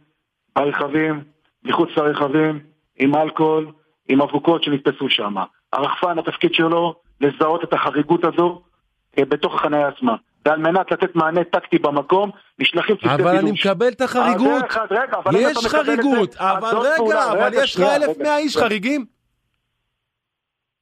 [0.57, 1.25] הרכבים,
[1.65, 2.61] מחוץ לרכבים,
[2.97, 3.73] עם אלכוהול,
[4.09, 5.35] עם אבוקות שנתפסו שם.
[5.73, 8.63] הרחפן, התפקיד שלו, לזהות את החריגות הזו
[9.19, 10.17] אה, בתוך החניה עצמה.
[10.47, 13.31] ועל מנת לתת מענה טקטי במקום, נשלחים צוותי בילוש.
[13.31, 14.65] אבל אני מקבל את החריגות.
[15.33, 19.05] יש חריגות, אבל רגע, אבל יש לך 1,100 איש חריגים?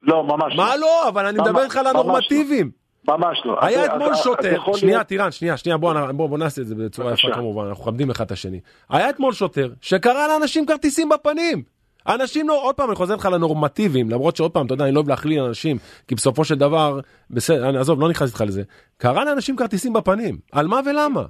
[0.02, 0.64] לא, ממש לא.
[0.64, 1.08] מה לא?
[1.08, 1.90] אבל אני מדבר איתך על לא.
[1.90, 2.79] הנורמטיביים.
[3.08, 3.58] ממש לא.
[3.60, 7.84] היה אתמול שוטר, שנייה טירן, שנייה, שנייה, בוא נעשה את זה בצורה יפה כמובן, אנחנו
[7.84, 8.60] מכבדים אחד את השני.
[8.90, 11.62] היה אתמול שוטר שקרא לאנשים כרטיסים בפנים.
[12.08, 14.98] אנשים לא, עוד פעם אני חוזר לך לנורמטיביים, למרות שעוד פעם, אתה יודע, אני לא
[14.98, 15.76] אוהב להכליל אנשים,
[16.08, 18.62] כי בסופו של דבר, בסדר, עזוב, לא נכנס איתך לזה.
[18.96, 21.24] קרא לאנשים כרטיסים בפנים, על מה ולמה?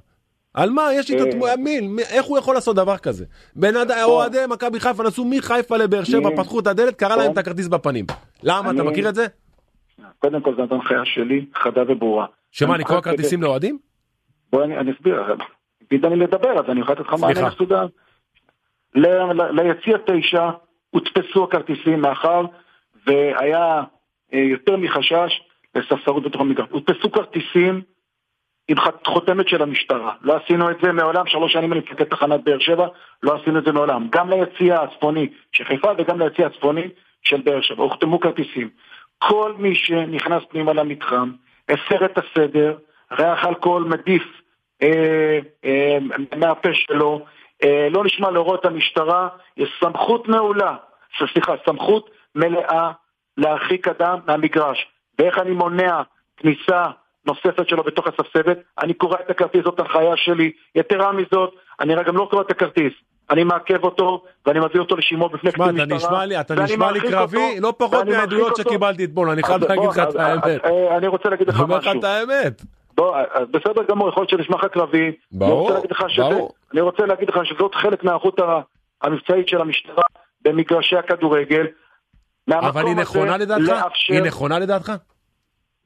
[0.54, 0.88] על מה?
[0.92, 1.28] יש לי את אה.
[1.28, 3.24] התמוין, איך הוא יכול לעשות דבר כזה?
[3.56, 7.38] בן אדם, אוהדי מכבי חיפה נסעו מחיפה לבאר שבע, פתחו את הדלת, קרא להם את
[7.38, 8.06] הכרטיס בפנים.
[8.42, 8.70] למה?
[8.70, 9.26] אתה מכיר את זה?
[10.18, 12.26] קודם כל זו הנחיה שלי, חדה וברורה.
[12.50, 13.78] שמה, לקרוא כרטיסים לאוהדים?
[14.52, 15.22] בוא אני אסביר,
[15.88, 17.86] תגיד לי לדבר, אז אני יכול לתת לך מענה מסודר.
[18.94, 20.50] ליציע תשע
[20.90, 22.44] הודפסו הכרטיסים מאחר
[23.06, 23.82] והיה
[24.34, 25.40] אה, יותר מחשש
[25.74, 26.68] לספסרות בתוך המגרש.
[26.70, 27.82] הודפסו כרטיסים
[28.68, 28.76] עם
[29.06, 30.14] חותמת של המשטרה.
[30.22, 32.86] לא עשינו את זה מעולם, שלוש שנים אני מפקד תחנת באר שבע,
[33.22, 34.08] לא עשינו את זה מעולם.
[34.10, 36.88] גם ליציע הצפוני של חיפה וגם ליציע הצפוני
[37.22, 37.82] של באר שבע.
[37.82, 38.70] הוחתמו כרטיסים.
[39.24, 41.30] כל מי שנכנס פנימה למתחם,
[41.68, 42.76] הפר את הסדר,
[43.12, 44.22] ריח אלכוהול מדיף
[44.82, 45.98] אה, אה,
[46.36, 47.24] מהפה שלו,
[47.64, 50.76] אה, לא נשמע להוראות המשטרה, יש סמכות מעולה,
[51.32, 52.90] סליחה, סמכות מלאה
[53.36, 54.86] להרחיק אדם מהמגרש.
[55.18, 56.02] ואיך אני מונע
[56.36, 56.86] כניסה
[57.26, 58.58] נוספת שלו בתוך הספסבת?
[58.82, 60.52] אני קורא את הכרטיס, זאת הנחיה שלי.
[60.74, 62.92] יתרה מזאת, אני גם לא קורא את הכרטיס.
[63.30, 66.26] אני מעכב אותו, ואני מביא אותו לשימוע בפני קצין משטרה.
[66.26, 70.16] לי, אתה נשמע לי קרבי, לא פחות מהעדויות שקיבלתי אתמול, אני חייב להגיד לך את
[70.16, 70.64] האמת.
[70.64, 71.66] אה, אני רוצה להגיד לך משהו.
[71.66, 72.62] אני אומר לך את האמת.
[73.50, 75.12] בסדר גמור, יכול להיות שנשמע לך קרבי.
[75.32, 75.70] ברור,
[76.16, 76.52] ברור.
[76.72, 78.38] אני רוצה להגיד לך שזאת חלק מהאיכות
[79.02, 80.04] המבצעית של המשטרה
[80.42, 81.66] במגרשי הכדורגל.
[82.48, 83.72] אבל היא נכונה לדעתך?
[84.08, 84.92] היא נכונה לדעתך?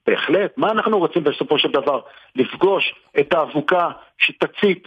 [0.07, 0.53] בהחלט.
[0.57, 2.01] מה אנחנו רוצים בסופו של דבר?
[2.36, 3.88] לפגוש את האבוקה
[4.18, 4.84] שתצית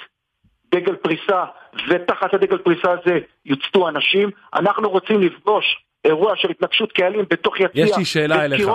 [0.76, 1.44] דגל פריסה,
[1.90, 4.30] ותחת הדגל פריסה הזה יוצתו אנשים.
[4.54, 5.66] אנחנו רוצים לפגוש
[6.06, 8.68] אירוע של התנגשות קהלים בתוך יציע, יש לי שאלה אליך.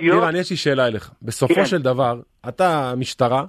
[0.00, 1.10] אירן, יש לי שאלה אליך.
[1.22, 1.66] בסופו כן.
[1.66, 3.44] של דבר, אתה משטרה,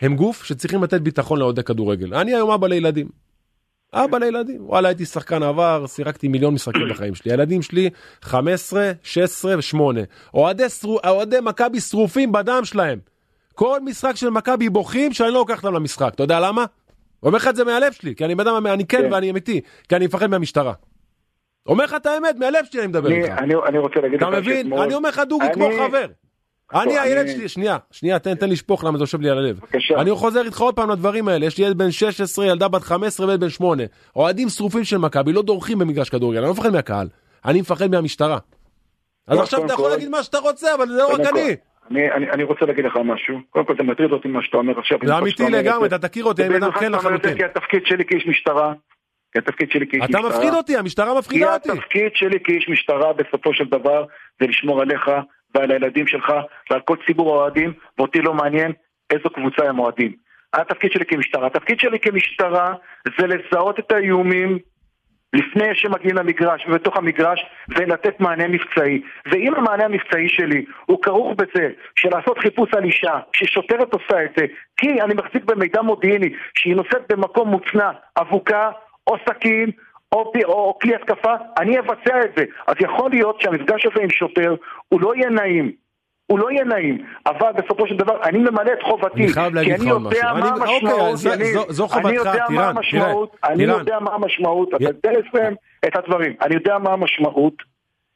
[0.00, 2.14] הם גוף שצריכים לתת ביטחון לאוהדי כדורגל.
[2.14, 3.08] אני היום אבא לילדים.
[3.92, 4.60] אבא לילדים.
[4.60, 7.32] וואלה, הייתי שחקן עבר, שיחקתי מיליון משחקים בחיים שלי.
[7.32, 7.90] הילדים שלי
[8.22, 9.80] 15, 16 ו-8.
[11.04, 12.98] אוהדי מכבי שרופים בדם שלהם.
[13.54, 16.12] כל משחק של מכבי בוכים שאני לא לוקח אותם למשחק.
[16.14, 16.64] אתה יודע למה?
[17.22, 19.60] אומר לך את זה מהלב שלי, כי אני בן אדם, אני כן, כן ואני אמיתי,
[19.88, 20.72] כי אני מפחד מהמשטרה.
[21.66, 23.32] אומר לך את האמת, מהלב שלי אני מדבר איתך.
[23.68, 24.28] אני רוצה להגיד לך...
[24.28, 24.72] אתה מבין?
[24.72, 26.06] אני אומר לך דוגי כמו חבר.
[26.74, 29.60] אני הילד שלי, שנייה, שנייה, תן, תן לשפוך למה זה יושב לי על הלב.
[29.96, 33.26] אני חוזר איתך עוד פעם לדברים האלה, יש לי ילד בן 16, ילדה בת 15
[33.26, 33.82] וילד בן 8.
[34.16, 37.08] אוהדים שרופים של מכבי, לא דורכים במגרש כדורגל, אני לא מפחד מהקהל,
[37.44, 38.38] אני מפחד מהמשטרה.
[39.26, 41.56] אז עכשיו אתה יכול להגיד מה שאתה רוצה, אבל זה לא רק אני.
[41.90, 44.78] אני, אני, אני רוצה להגיד לך משהו, קודם כל זה מטריד אותי מה שאתה אומר
[44.78, 44.98] עכשיו.
[45.04, 47.36] זה אמיתי לגמרי, אתה תכיר אותי, אני אדם כן לחלוטין.
[47.36, 48.72] כי התפקיד שלי כאיש משטרה,
[49.32, 50.20] כי התפקיד שלי כאיש משטרה.
[50.20, 51.68] אתה מפחיד אותי, המשטרה מפחידה אותי.
[51.68, 54.04] כי התפקיד שלי כאיש משטרה בסופו של דבר
[54.40, 55.10] זה לשמור עליך
[55.54, 56.32] ועל הילדים שלך
[56.70, 58.72] ועל כל ציבור האוהדים, ואותי לא מעניין
[59.10, 60.12] איזו קבוצה הם אוהדים.
[60.52, 61.46] התפקיד שלי כמשטרה.
[61.46, 62.74] התפקיד שלי כמשטרה
[63.18, 64.58] זה לזהות את האיומים
[65.36, 69.02] לפני שמגיעים למגרש ובתוך המגרש ולתת מענה מבצעי.
[69.26, 74.46] ואם המענה המבצעי שלי הוא כרוך בזה שלעשות חיפוש על אישה, ששוטרת עושה את זה,
[74.76, 76.28] כי אני מחזיק במידע מודיעיני
[76.58, 78.70] שהיא נושאת במקום מוצנע אבוקה
[79.06, 79.70] או סכין
[80.12, 82.44] או, או, או כלי התקפה, אני אבצע את זה.
[82.66, 84.54] אז יכול להיות שהמפגש הזה עם שוטר
[84.88, 85.85] הוא לא יהיה נעים.
[86.26, 89.80] הוא לא יהיה נעים, אבל בסופו של דבר אני ממלא את חובתי, אני חייב להגיד
[89.80, 91.18] לך משהו, כי אני יודע מה המשמעות,
[91.68, 92.74] זו חובתך, טירן,
[93.44, 95.54] אני יודע מה המשמעות, אתה יודע לסיים
[95.86, 97.54] את הדברים, אני יודע מה המשמעות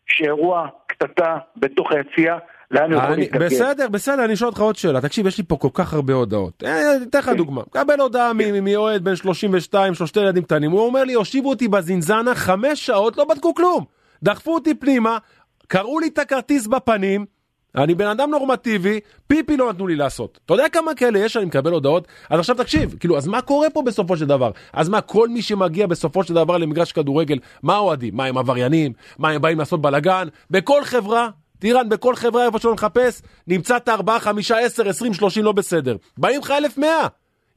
[0.06, 2.38] שאירוע קטטה בתוך היציע
[2.70, 3.46] לאן הוא יכול להתגלגל.
[3.46, 5.00] בסדר, בסדר, אני אשאל אותך עוד שאלה.
[5.00, 6.62] תקשיב, יש לי פה כל כך הרבה הודעות.
[6.62, 7.36] אני אה, אתן לך כן.
[7.36, 7.62] דוגמה.
[7.70, 8.32] קבל הודעה
[8.62, 10.70] מאוהד בן 32, שלושתי ילדים קטנים.
[10.70, 13.84] הוא אומר לי, הושיבו אותי בזינזנה חמש שעות, לא בדקו כלום.
[14.22, 15.18] דחפו אותי פנימה,
[15.66, 17.39] קראו לי את הכרטיס בפנים.
[17.76, 20.40] אני בן אדם נורמטיבי, פיפי לא נתנו לי לעשות.
[20.46, 22.08] אתה יודע כמה כאלה יש שאני מקבל הודעות?
[22.30, 24.50] אז עכשיו תקשיב, כאילו, אז מה קורה פה בסופו של דבר?
[24.72, 28.16] אז מה, כל מי שמגיע בסופו של דבר למגרש כדורגל, מה אוהדים?
[28.16, 28.92] מה, הם עבריינים?
[29.18, 30.28] מה, הם באים לעשות בלאגן?
[30.50, 35.44] בכל חברה טירן, בכל חברה איפה שלא נחפש, נמצא את ה-4, 5, 10, 20, 30
[35.44, 35.96] לא בסדר.
[36.18, 37.06] באים לך 1,100.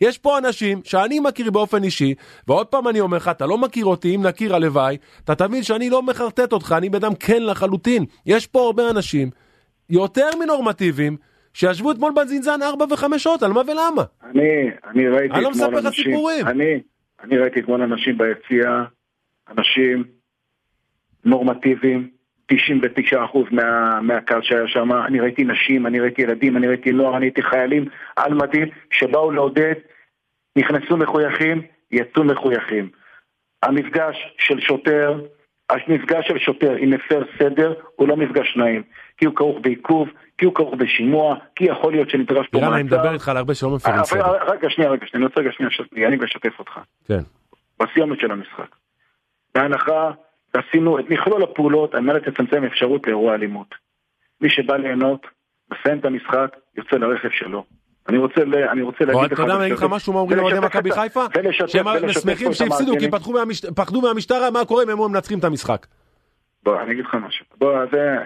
[0.01, 2.13] יש פה אנשים שאני מכיר באופן אישי,
[2.47, 5.89] ועוד פעם אני אומר לך, אתה לא מכיר אותי, אם נכיר הלוואי, אתה תבין שאני
[5.89, 8.05] לא מחרטט אותך, אני בן אדם כן לחלוטין.
[8.25, 9.29] יש פה הרבה אנשים,
[9.89, 11.17] יותר מנורמטיביים,
[11.53, 14.03] שישבו אתמול בזינזן 4 ו-5 שעות, על מה ולמה?
[14.23, 16.47] אני, אני ראיתי אני לא מספר לך סיפורים.
[16.47, 16.79] אני,
[17.23, 18.83] אני ראיתי אתמול אנשים ביציע,
[19.49, 20.03] אנשים
[21.25, 22.09] נורמטיביים,
[22.51, 22.55] 99%
[23.51, 27.41] מה, מהקהל שהיה שם, אני ראיתי נשים, אני ראיתי ילדים, אני ראיתי נוער, אני ראיתי
[27.41, 29.73] חיילים על מדים שבאו לעודד,
[30.57, 31.61] נכנסו מחויכים,
[31.91, 32.89] יצאו מחויכים.
[33.63, 35.21] המפגש של שוטר,
[35.69, 38.83] המפגש של שוטר עם מפר סדר הוא לא מפגש נעים,
[39.17, 42.75] כי הוא כרוך בעיכוב, כי הוא כרוך בשימוע, כי יכול להיות שנדרש פה מעצר.
[42.75, 44.51] אני מדבר איתך על הרבה שלא מפרים אה, סדר.
[44.51, 46.79] רגע, שנייה, רגע, שנייה, אני רוצה רגע שנייה, אני משתף אותך.
[47.07, 47.19] כן.
[47.79, 48.75] בסיומת של המשחק.
[49.55, 50.11] בהנחה
[50.53, 53.75] ועשינו את מכלול הפעולות על מנת לצמצם אפשרות לאירוע אלימות.
[54.41, 55.27] מי שבא ליהנות,
[55.71, 57.63] מסיים את המשחק, יוצא לרכב שלו.
[58.09, 58.41] אני רוצה,
[58.71, 59.33] אני רוצה להגיד לך...
[59.33, 61.25] אתה יודע, אני אגיד לך משהו מה אומרים לאוהדי מכבי חיפה?
[61.67, 63.11] שהם שמחים שהפסידו כי
[63.75, 65.85] פחדו מהמשטרה, מה קורה אם הם מנצחים את המשחק?
[66.63, 67.45] בוא, אני אגיד לך משהו.
[67.57, 68.17] בוא, זה...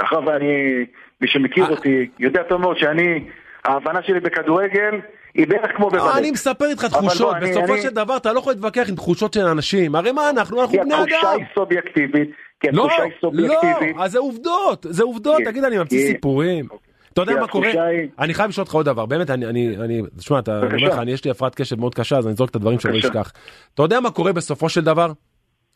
[0.00, 0.84] מאחר ואני,
[1.20, 1.70] מי שמכיר אה.
[1.70, 3.24] אותי, יודע טוב מאוד שאני,
[3.64, 5.00] ההבנה שלי בכדורגל
[5.34, 6.16] היא בערך כמו בבלט.
[6.16, 9.94] אני מספר איתך תחושות, בסופו של דבר אתה לא יכול להתווכח עם תחושות של אנשים,
[9.94, 11.06] הרי מה אנחנו, אנחנו בני אדם.
[11.06, 12.30] כי התחושה היא סובייקטיבית,
[12.60, 13.96] כי התחושה היא סובייקטיבית.
[13.96, 16.66] לא, אז זה עובדות, זה עובדות, תגיד אני ממציא סיפורים.
[17.12, 17.70] אתה יודע מה קורה?
[18.18, 21.12] אני חייב לשאול אותך עוד דבר, באמת, אני, אני, אני, תשמע, אתה אומר לך, אני
[21.12, 23.32] יש לי הפרעת קשב מאוד קשה, אז אני זורק את הדברים שלא אשכח.
[23.74, 25.12] אתה יודע מה קורה בסופו של דבר?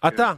[0.07, 0.33] אתה,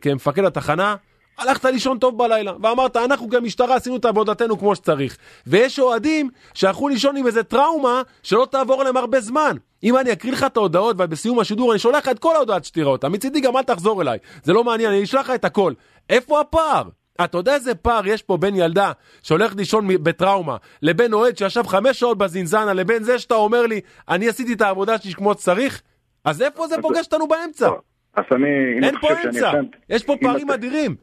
[0.00, 0.96] כמפקד התחנה,
[1.38, 5.16] הלכת לישון טוב בלילה, ואמרת, אנחנו כמשטרה עשינו את עבודתנו כמו שצריך.
[5.46, 9.56] ויש אוהדים שהלכו לישון עם איזה טראומה שלא תעבור עליהם הרבה זמן.
[9.82, 12.86] אם אני אקריא לך את ההודעות ובסיום השידור אני שולח לך את כל ההודעות שתראה
[12.86, 15.72] אותה, מצידי גם אל תחזור אליי, זה לא מעניין, אני אשלח לך את הכל.
[16.10, 16.82] איפה הפער?
[17.24, 18.92] אתה יודע איזה פער יש פה בין ילדה
[19.22, 24.28] שהולך לישון בטראומה, לבין אוהד שישב חמש שעות בזינזנה, לבין זה שאתה אומר לי, אני
[24.28, 25.82] עשיתי את העבודה שלי כמו שצריך?
[26.24, 27.70] אז איפה זה פוגש אותנו באמצע?
[28.14, 28.86] אז אני...
[28.86, 29.52] אין פה אמצע,
[29.88, 30.94] יש פה פערים אדירים.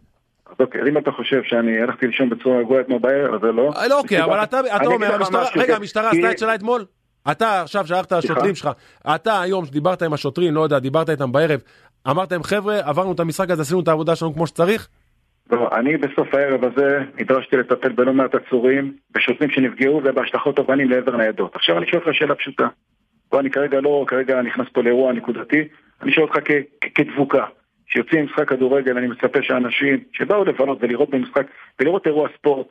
[0.45, 3.71] אז אוקיי, אם אתה חושב שאני הלכתי לישון בצורה רגועה אתמול בערב, אז לא.
[3.89, 5.17] לא, אוקיי, אבל אתה אומר,
[5.55, 6.85] רגע, המשטרה עשתה את שלה אתמול?
[7.31, 8.69] אתה עכשיו שלחת לשוטרים שלך,
[9.15, 11.59] אתה היום דיברת עם השוטרים, לא יודע, דיברת איתם בערב,
[12.09, 14.87] אמרת להם חבר'ה, עברנו את המשחק הזה, עשינו את העבודה שלנו כמו שצריך?
[15.51, 21.17] לא, אני בסוף הערב הזה נדרשתי לטפל בלא מעט עצורים, בשוטרים שנפגעו ובהשלכות אבנים לעבר
[21.17, 21.55] ניידות.
[21.55, 22.67] עכשיו אני שואל אותך שאלה פשוטה.
[23.29, 25.67] פה אני כרגע לא, כרגע נכנס פה לאירוע נקודתי,
[26.01, 26.39] אני שואל אותך
[26.95, 27.45] כדבוקה.
[27.87, 31.45] כשיוצאים משחק כדורגל, אני מצפה שאנשים שבאו לבלות ולראות במשחק
[31.79, 32.67] ולראות אירוע ספורט,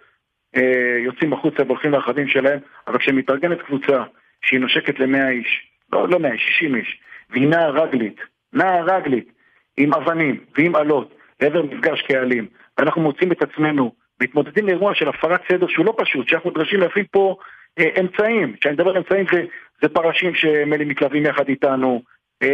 [0.56, 4.02] אה, יוצאים החוצה והולכים לרכבים שלהם, אבל כשמתארגנת קבוצה
[4.42, 7.00] שהיא נושקת ל-100 איש, לא, לא 100, 60 איש,
[7.30, 8.20] והיא נעה רגלית,
[8.52, 9.32] נעה רגלית,
[9.76, 12.46] עם אבנים ועם אלות, לעבר מפגש קהלים,
[12.78, 13.92] ואנחנו מוצאים את עצמנו
[14.22, 17.36] מתמודדים לאירוע של הפרת סדר שהוא לא פשוט, שאנחנו נדרשים להפעיל פה
[17.78, 19.44] אה, אמצעים, כשאני מדבר על אמצעים זה,
[19.82, 22.02] זה פרשים שמלי מתלווים יחד איתנו,
[22.42, 22.48] אה,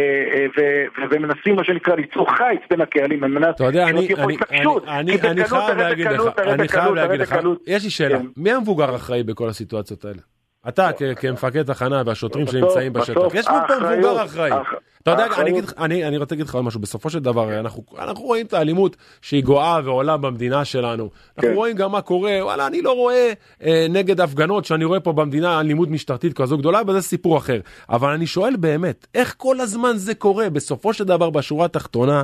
[0.57, 4.87] אה, ומנסים מה שנקרא ליצור חיץ בין הקהלים על מנת שלא תהיה פה התנגשות.
[4.87, 7.35] אני חייב להגיד לך, אני חייב להגיד לך,
[7.67, 8.25] יש לי שאלה, כן.
[8.37, 10.19] מי המבוגר האחראי בכל הסיטואציות האלה?
[10.67, 14.51] אתה כמפקד תחנה והשוטרים שנמצאים בשטח, יש פה מבוגר אחראי.
[15.03, 15.25] אתה יודע,
[15.77, 19.79] אני רוצה להגיד לך עוד משהו, בסופו של דבר אנחנו רואים את האלימות שהיא גואה
[19.83, 21.09] ועולה במדינה שלנו.
[21.37, 21.55] אנחנו כן.
[21.55, 23.33] רואים גם מה קורה, וואלה, אני לא רואה
[23.63, 27.59] אה, נגד הפגנות שאני רואה פה במדינה אלימות משטרתית כזו גדולה, וזה סיפור אחר.
[27.89, 30.49] אבל אני שואל באמת, איך כל הזמן זה קורה?
[30.49, 32.23] בסופו של דבר, בשורה התחתונה,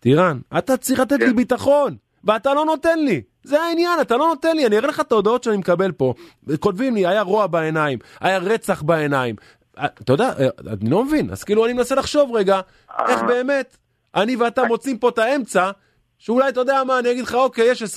[0.00, 1.36] טירן, אתה צריך לתת לי כן.
[1.36, 3.22] ביטחון, ואתה לא נותן לי.
[3.44, 6.14] זה העניין, אתה לא נותן לי, אני אראה לך את ההודעות שאני מקבל פה.
[6.60, 9.36] כותבים לי, היה רוע בעיניים, היה רצח בעיניים.
[9.84, 10.32] אתה יודע,
[10.66, 12.60] אני לא מבין, אז כאילו אני מנסה לחשוב רגע,
[13.08, 13.76] איך באמת
[14.14, 15.70] אני ואתה מוצאים פה את האמצע,
[16.18, 17.88] שאולי אתה יודע מה, אני אגיד לך, אוקיי, יש 20-30,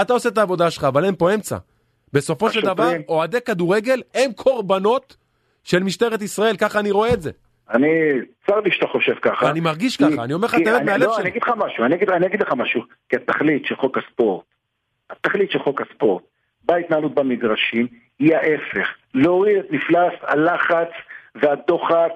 [0.00, 1.56] אתה עושה את העבודה שלך, אבל אין פה אמצע.
[2.12, 5.16] בסופו של דבר, אוהדי כדורגל הם קורבנות
[5.64, 7.30] של משטרת ישראל, ככה אני רואה את זה.
[7.70, 7.88] אני,
[8.46, 9.50] צר לי שאתה חושב ככה.
[9.50, 11.22] אני מרגיש ככה, אני אומר לך את האמת מהלב לא, שלי.
[11.22, 14.44] אני אגיד לך משהו, אני אגיד, אני אגיד לך משהו, כי התכלית של חוק הספורט,
[15.10, 16.22] התכלית של חוק הספורט,
[16.64, 17.86] בהתנהלות במגרשים,
[18.18, 20.88] היא ההפך, להוריד את מפלס הלחץ
[21.34, 22.12] והדוחק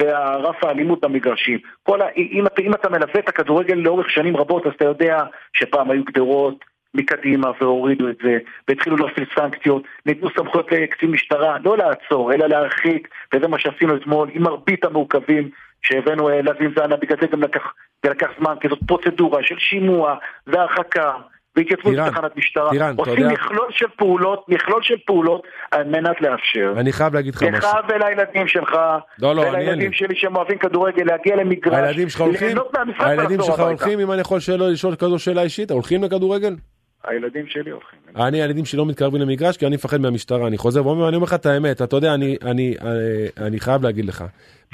[0.00, 1.58] והרף האלימות במגרשים.
[1.88, 1.92] ה...
[2.16, 6.64] אם, אם אתה מלווה את הכדורגל לאורך שנים רבות, אז אתה יודע שפעם היו גדרות,
[6.94, 8.38] מקדימה והורידו את זה,
[8.68, 14.30] והתחילו להפעיל סנקציות, ניתנו סמכויות לקצין משטרה, לא לעצור, אלא להרחיק, וזה מה שעשינו אתמול
[14.32, 15.50] עם מרבית המעוכבים
[15.82, 17.62] שהבאנו לזין זנה, בגלל זה גם לקח,
[18.06, 20.14] לקח זמן, כי זאת פרוצדורה של שימוע
[20.46, 21.12] והרחקה.
[21.56, 26.74] והתייצבות בתחנת משטרה, טירן, עושים מכלול של פעולות, מכלול של פעולות על מנת לאפשר.
[26.76, 27.56] אני חייב להגיד לך משהו.
[27.56, 28.76] לך ולילדים שלך,
[29.18, 32.56] לא, לא, ולילדים שלי שהם אוהבים כדורגל, להגיע למגרש, הילדים שלך הולכים?
[32.98, 34.38] הילדים שלך הולכים, אם אני יכול
[34.72, 36.54] לשאול כזו שאלה אישית, הולכים לכדורגל?
[37.04, 37.98] הילדים שלי הולכים.
[38.16, 40.46] אני, הילדים שלי לא מתקרבים למגרש כי אני מפחד מהמשטרה.
[40.46, 43.82] אני חוזר ואומר, אני אומר לך את האמת, אתה יודע, אני, אני, אני, אני חייב
[43.82, 44.24] להגיד לך.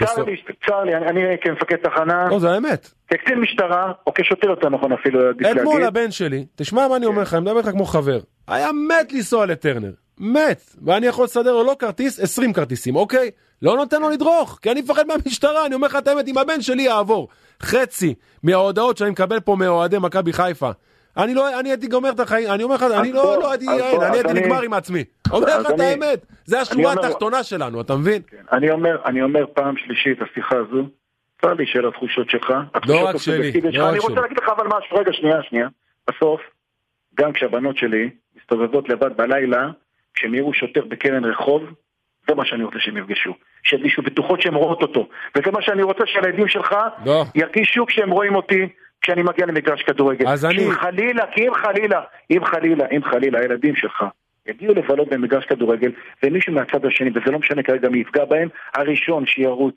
[0.05, 2.29] צר לי, צר לי, אני כמפקד תחנה.
[2.31, 2.91] לא, זה האמת.
[3.11, 5.59] כקצין משטרה, או כשוטר יותר נכון אפילו, עדיף להגיד.
[5.59, 8.19] אתמול הבן שלי, תשמע מה אני אומר לך, אני מדבר איתך כמו חבר.
[8.49, 9.93] היה מת לנסוע לטרנר.
[10.21, 10.75] מת.
[10.85, 13.31] ואני יכול לסדר לו לא כרטיס, 20 כרטיסים, אוקיי?
[13.63, 16.61] לא נותן לו לדרוך, כי אני מפחד מהמשטרה, אני אומר לך את האמת, אם הבן
[16.61, 17.29] שלי יעבור
[17.63, 20.71] חצי מההודעות שאני מקבל פה מאוהדי מכבי חיפה,
[21.19, 23.67] אני לא, אני הייתי גומר את החיים, אני אומר לך, אני לא, לא הייתי,
[24.07, 25.05] אני הייתי נגמר עם עצמי.
[25.31, 28.23] אומר לך את האמת, זה השורה התחתונה שלנו, אתה מבין?
[28.53, 30.83] אני אומר, אני אומר פעם שלישית, השיחה הזו,
[31.43, 32.53] צר לי של התחושות שלך.
[32.87, 35.69] לא רק שלי, לא רק אני רוצה להגיד לך אבל משהו, רגע, שנייה, שנייה.
[36.09, 36.41] בסוף,
[37.15, 39.69] גם כשהבנות שלי מסתובבות לבד בלילה,
[40.15, 41.63] כשהם יראו שוטר בקרן רחוב,
[42.29, 43.35] זה מה שאני רוצה שהם יפגשו.
[43.63, 45.09] שירגישו בטוחות שהן רואות אותו.
[45.37, 46.75] וזה מה שאני רוצה שהילדים שלך
[47.07, 47.25] לא.
[47.35, 48.69] ירגישו כשהם רואים אותי.
[49.01, 50.29] כשאני מגיע למגרש כדורגל.
[50.29, 50.67] אז אני...
[50.67, 54.05] אם חלילה, כי אם חלילה, אם חלילה, אם חלילה, הילדים שלך
[54.47, 55.91] יגיעו לבלות במגרש כדורגל,
[56.23, 59.75] ומישהו מהצד השני, וזה לא משנה כרגע מי יפגע בהם, הראשון שירוץ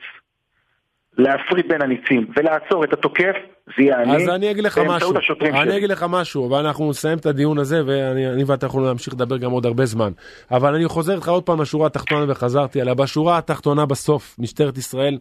[1.17, 3.35] להפריד בין הניצים ולעצור את התוקף,
[3.77, 5.13] זה יהיה אני, אז אני אגיד לך משהו,
[5.53, 9.51] אני אגיד לך משהו, ואנחנו נסיים את הדיון הזה, ואני ואתה יכולים להמשיך לדבר גם
[9.51, 10.11] עוד הרבה זמן.
[10.51, 12.93] אבל אני חוזר איתך עוד פעם לשורה התחתונה וחזרתי עליה.
[12.93, 15.17] בשורה התחתונה בסוף, משטרת ישראל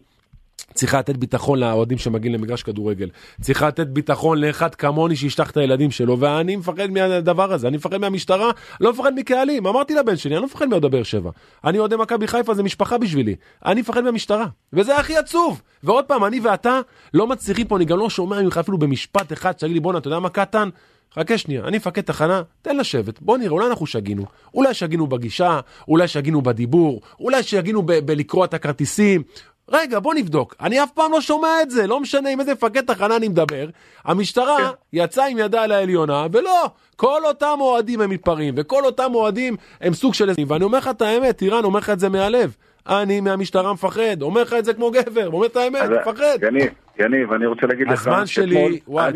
[0.73, 3.09] צריכה לתת ביטחון לאוהדים שמגיעים למגרש כדורגל.
[3.41, 7.97] צריכה לתת ביטחון לאחד כמוני שישלח את הילדים שלו, ואני מפחד מהדבר הזה, אני מפחד
[7.97, 8.51] מהמשטרה,
[8.81, 9.67] לא מפחד מקהלים.
[9.67, 11.31] אמרתי לבן שלי, אני לא מפחד מאוהדי באר שבע.
[11.63, 13.35] אני אוהדי מכבי חיפה, זה משפחה בשבילי.
[13.65, 15.61] אני מפחד מהמשטרה, וזה הכי עצוב.
[15.83, 16.79] ועוד פעם, אני ואתה
[17.13, 20.07] לא מצליחים פה, אני גם לא שומע ממך אפילו במשפט אחד שתגיד לי, בואנה, אתה
[20.07, 20.69] יודע מה קטן?
[21.15, 24.25] חכה שנייה, אני מפקד תחנה, תן לשבת, בוא נראה, אולי אנחנו שגינו.
[24.53, 29.23] אולי שגינו בגישה, אולי שגינו בדיבור, אולי שגינו בלקרוא את הכרטיסים,
[29.71, 30.55] רגע, בוא נבדוק.
[30.61, 33.65] אני אף פעם לא שומע את זה, לא משנה עם איזה מפקד תחנה אני מדבר.
[34.05, 34.73] המשטרה כן.
[34.93, 39.93] יצאה עם ידה על העליונה, ולא, כל אותם אוהדים הם מתפרעים, וכל אותם אוהדים הם
[39.93, 40.29] סוג של...
[40.47, 42.55] ואני אומר לך את האמת, טירן, אומר לך את זה מהלב.
[42.87, 46.37] אני מהמשטרה מפחד, אומר לך את זה כמו גבר, אומר את האמת, מפחד.
[46.41, 47.93] יניב, יניב, אני רוצה להגיד לך...
[47.93, 49.11] הזמן שלי, וואי,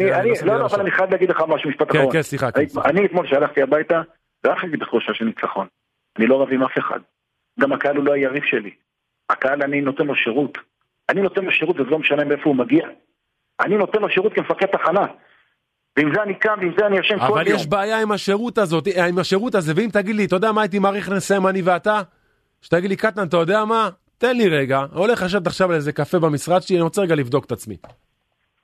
[0.45, 2.11] לא, לא, אבל אני חייב להגיד לך משהו, משפט כן, אחרון.
[2.11, 2.49] כן, כן, סליחה.
[2.85, 4.01] אני אתמול שהלכתי הביתה,
[4.43, 5.67] זה היה חגיג בחושה של ניצחון.
[6.17, 6.99] אני לא רב עם אף אחד.
[7.59, 8.71] גם הקהל הוא לא היריב שלי.
[9.29, 10.57] הקהל אני נותן לו שירות.
[11.09, 12.87] אני נותן לו שירות וזה לא משנה מאיפה הוא מגיע.
[13.59, 15.05] אני נותן לו שירות כמפקד תחנה.
[15.97, 17.33] ועם זה אני קם, ועם זה אני ישן כל יום.
[17.33, 20.61] אבל יש בעיה עם השירות הזאת, עם השירות הזה, ואם תגיד לי, אתה יודע מה
[20.61, 22.01] הייתי מעריך לסיים אני ואתה?
[22.61, 23.89] שתגיד לי, קטנן, אתה יודע מה?
[24.17, 27.45] תן לי רגע, הולך לשבת עכשיו על איזה קפה במשרד שלי, אני רוצה רגע לבדוק
[27.45, 27.77] את עצמי.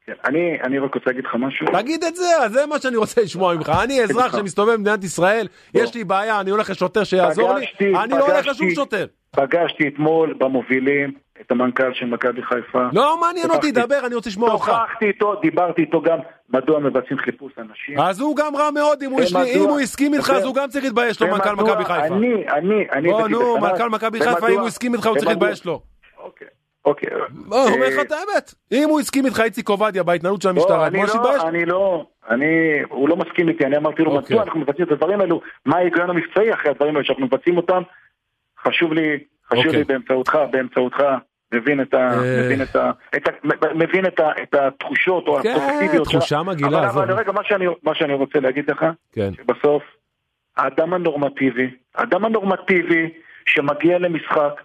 [0.05, 1.67] כן, אני, אני רק רוצה להגיד לך משהו.
[1.73, 3.71] תגיד את זה, זה מה שאני רוצה לשמוע ממך.
[3.83, 7.65] אני אזרח שמסתובב במדינת ישראל, יש לי בעיה, אני הולך לשוטר שיעזור לי,
[8.03, 9.05] אני לא הולך לשום שוטר.
[9.35, 11.11] פגשתי אתמול במובילים
[11.41, 12.83] את המנכ"ל של מכבי חיפה.
[12.93, 14.65] לא מעניין אותי, דבר, אני רוצה לשמוע אותך.
[14.65, 16.17] שוחחתי איתו, דיברתי איתו גם
[16.49, 17.99] מדוע מבצעים חיפוש אנשים.
[17.99, 19.11] אז הוא גם רע מאוד, אם
[19.59, 22.05] הוא הסכים איתך, אז הוא גם צריך להתבייש לו, מנכ"ל מכבי חיפה.
[22.05, 23.09] אני, אני, אני...
[23.09, 25.81] בוא, נו, מנכ"ל מכבי חיפה, אם הוא הסכים איתך, הוא צריך להתבייש לו.
[26.17, 26.47] אוקיי.
[26.85, 27.09] אוקיי.
[27.29, 28.53] בוא, אומר לך את האמת.
[28.71, 31.43] אם הוא הסכים איתך, איציק עובדיה, בהתנהלות של המשטרה, בוא שיתבייש.
[31.43, 32.45] אני לא, אני,
[32.89, 36.09] הוא לא מסכים איתי, אני אמרתי לו, מדוע אנחנו מבצעים את הדברים האלו, מה ההיגיון
[36.09, 37.81] המבצעי אחרי הדברים האלו שאנחנו מבצעים אותם,
[38.67, 41.03] חשוב לי, חשוב לי באמצעותך, באמצעותך,
[41.53, 42.11] מבין את ה...
[42.45, 42.91] מבין את ה...
[43.75, 44.29] מבין את ה...
[44.43, 45.55] את התחושות או כן,
[45.91, 46.89] כן, תחושה מגעילה.
[46.89, 47.31] אבל רגע,
[47.83, 49.33] מה שאני רוצה להגיד לך, כן.
[49.33, 49.83] שבסוף,
[50.57, 53.09] האדם הנורמטיבי, האדם הנורמטיבי
[53.45, 54.61] שמגיע למשחק,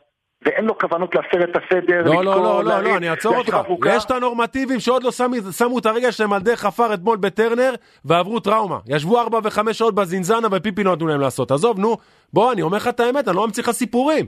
[0.46, 3.56] ואין לו כוונות להפר את הסדר, לא, לא, לא, לא, לא, אני אעצור אותך.
[3.86, 5.10] יש את הנורמטיביים שעוד לא
[5.52, 7.74] שמו את הרגע שלהם על דרך עפר אתמול בטרנר
[8.04, 8.78] ועברו טראומה.
[8.86, 11.50] ישבו ארבע וחמש שעות בזינזנה ופיפי לא נתנו להם לעשות.
[11.50, 11.96] עזוב, נו,
[12.32, 14.26] בוא, אני אומר לך את האמת, אני לא ממציא לך סיפורים.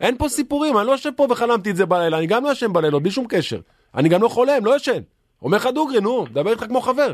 [0.00, 2.72] אין פה סיפורים, אני לא יושב פה וחלמתי את זה בלילה, אני גם לא ישן
[2.72, 3.60] בלילות, בלי שום קשר.
[3.94, 5.00] אני גם לא חולם, לא ישן.
[5.42, 7.12] אומר לך דוגרי, נו, דבר איתך כמו חבר.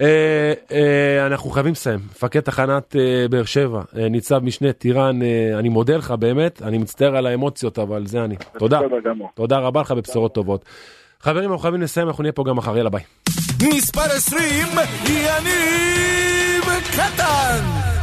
[0.00, 2.00] אה, אה, אנחנו חייבים לסיים.
[2.10, 5.18] מפקד תחנת אה, באר שבע, ניצב משנה טירן,
[5.58, 8.36] אני מודה לך באמת, אני מצטער על האמוציות, אבל זה אני.
[8.58, 8.80] תודה.
[9.34, 10.64] תודה רבה לך בבשורות טובות.
[11.20, 13.02] חברים, אנחנו חייבים לסיים, אנחנו נהיה פה גם מחר, יאללה ביי.
[13.62, 14.66] מספר 20,
[15.06, 17.93] יניב קטן!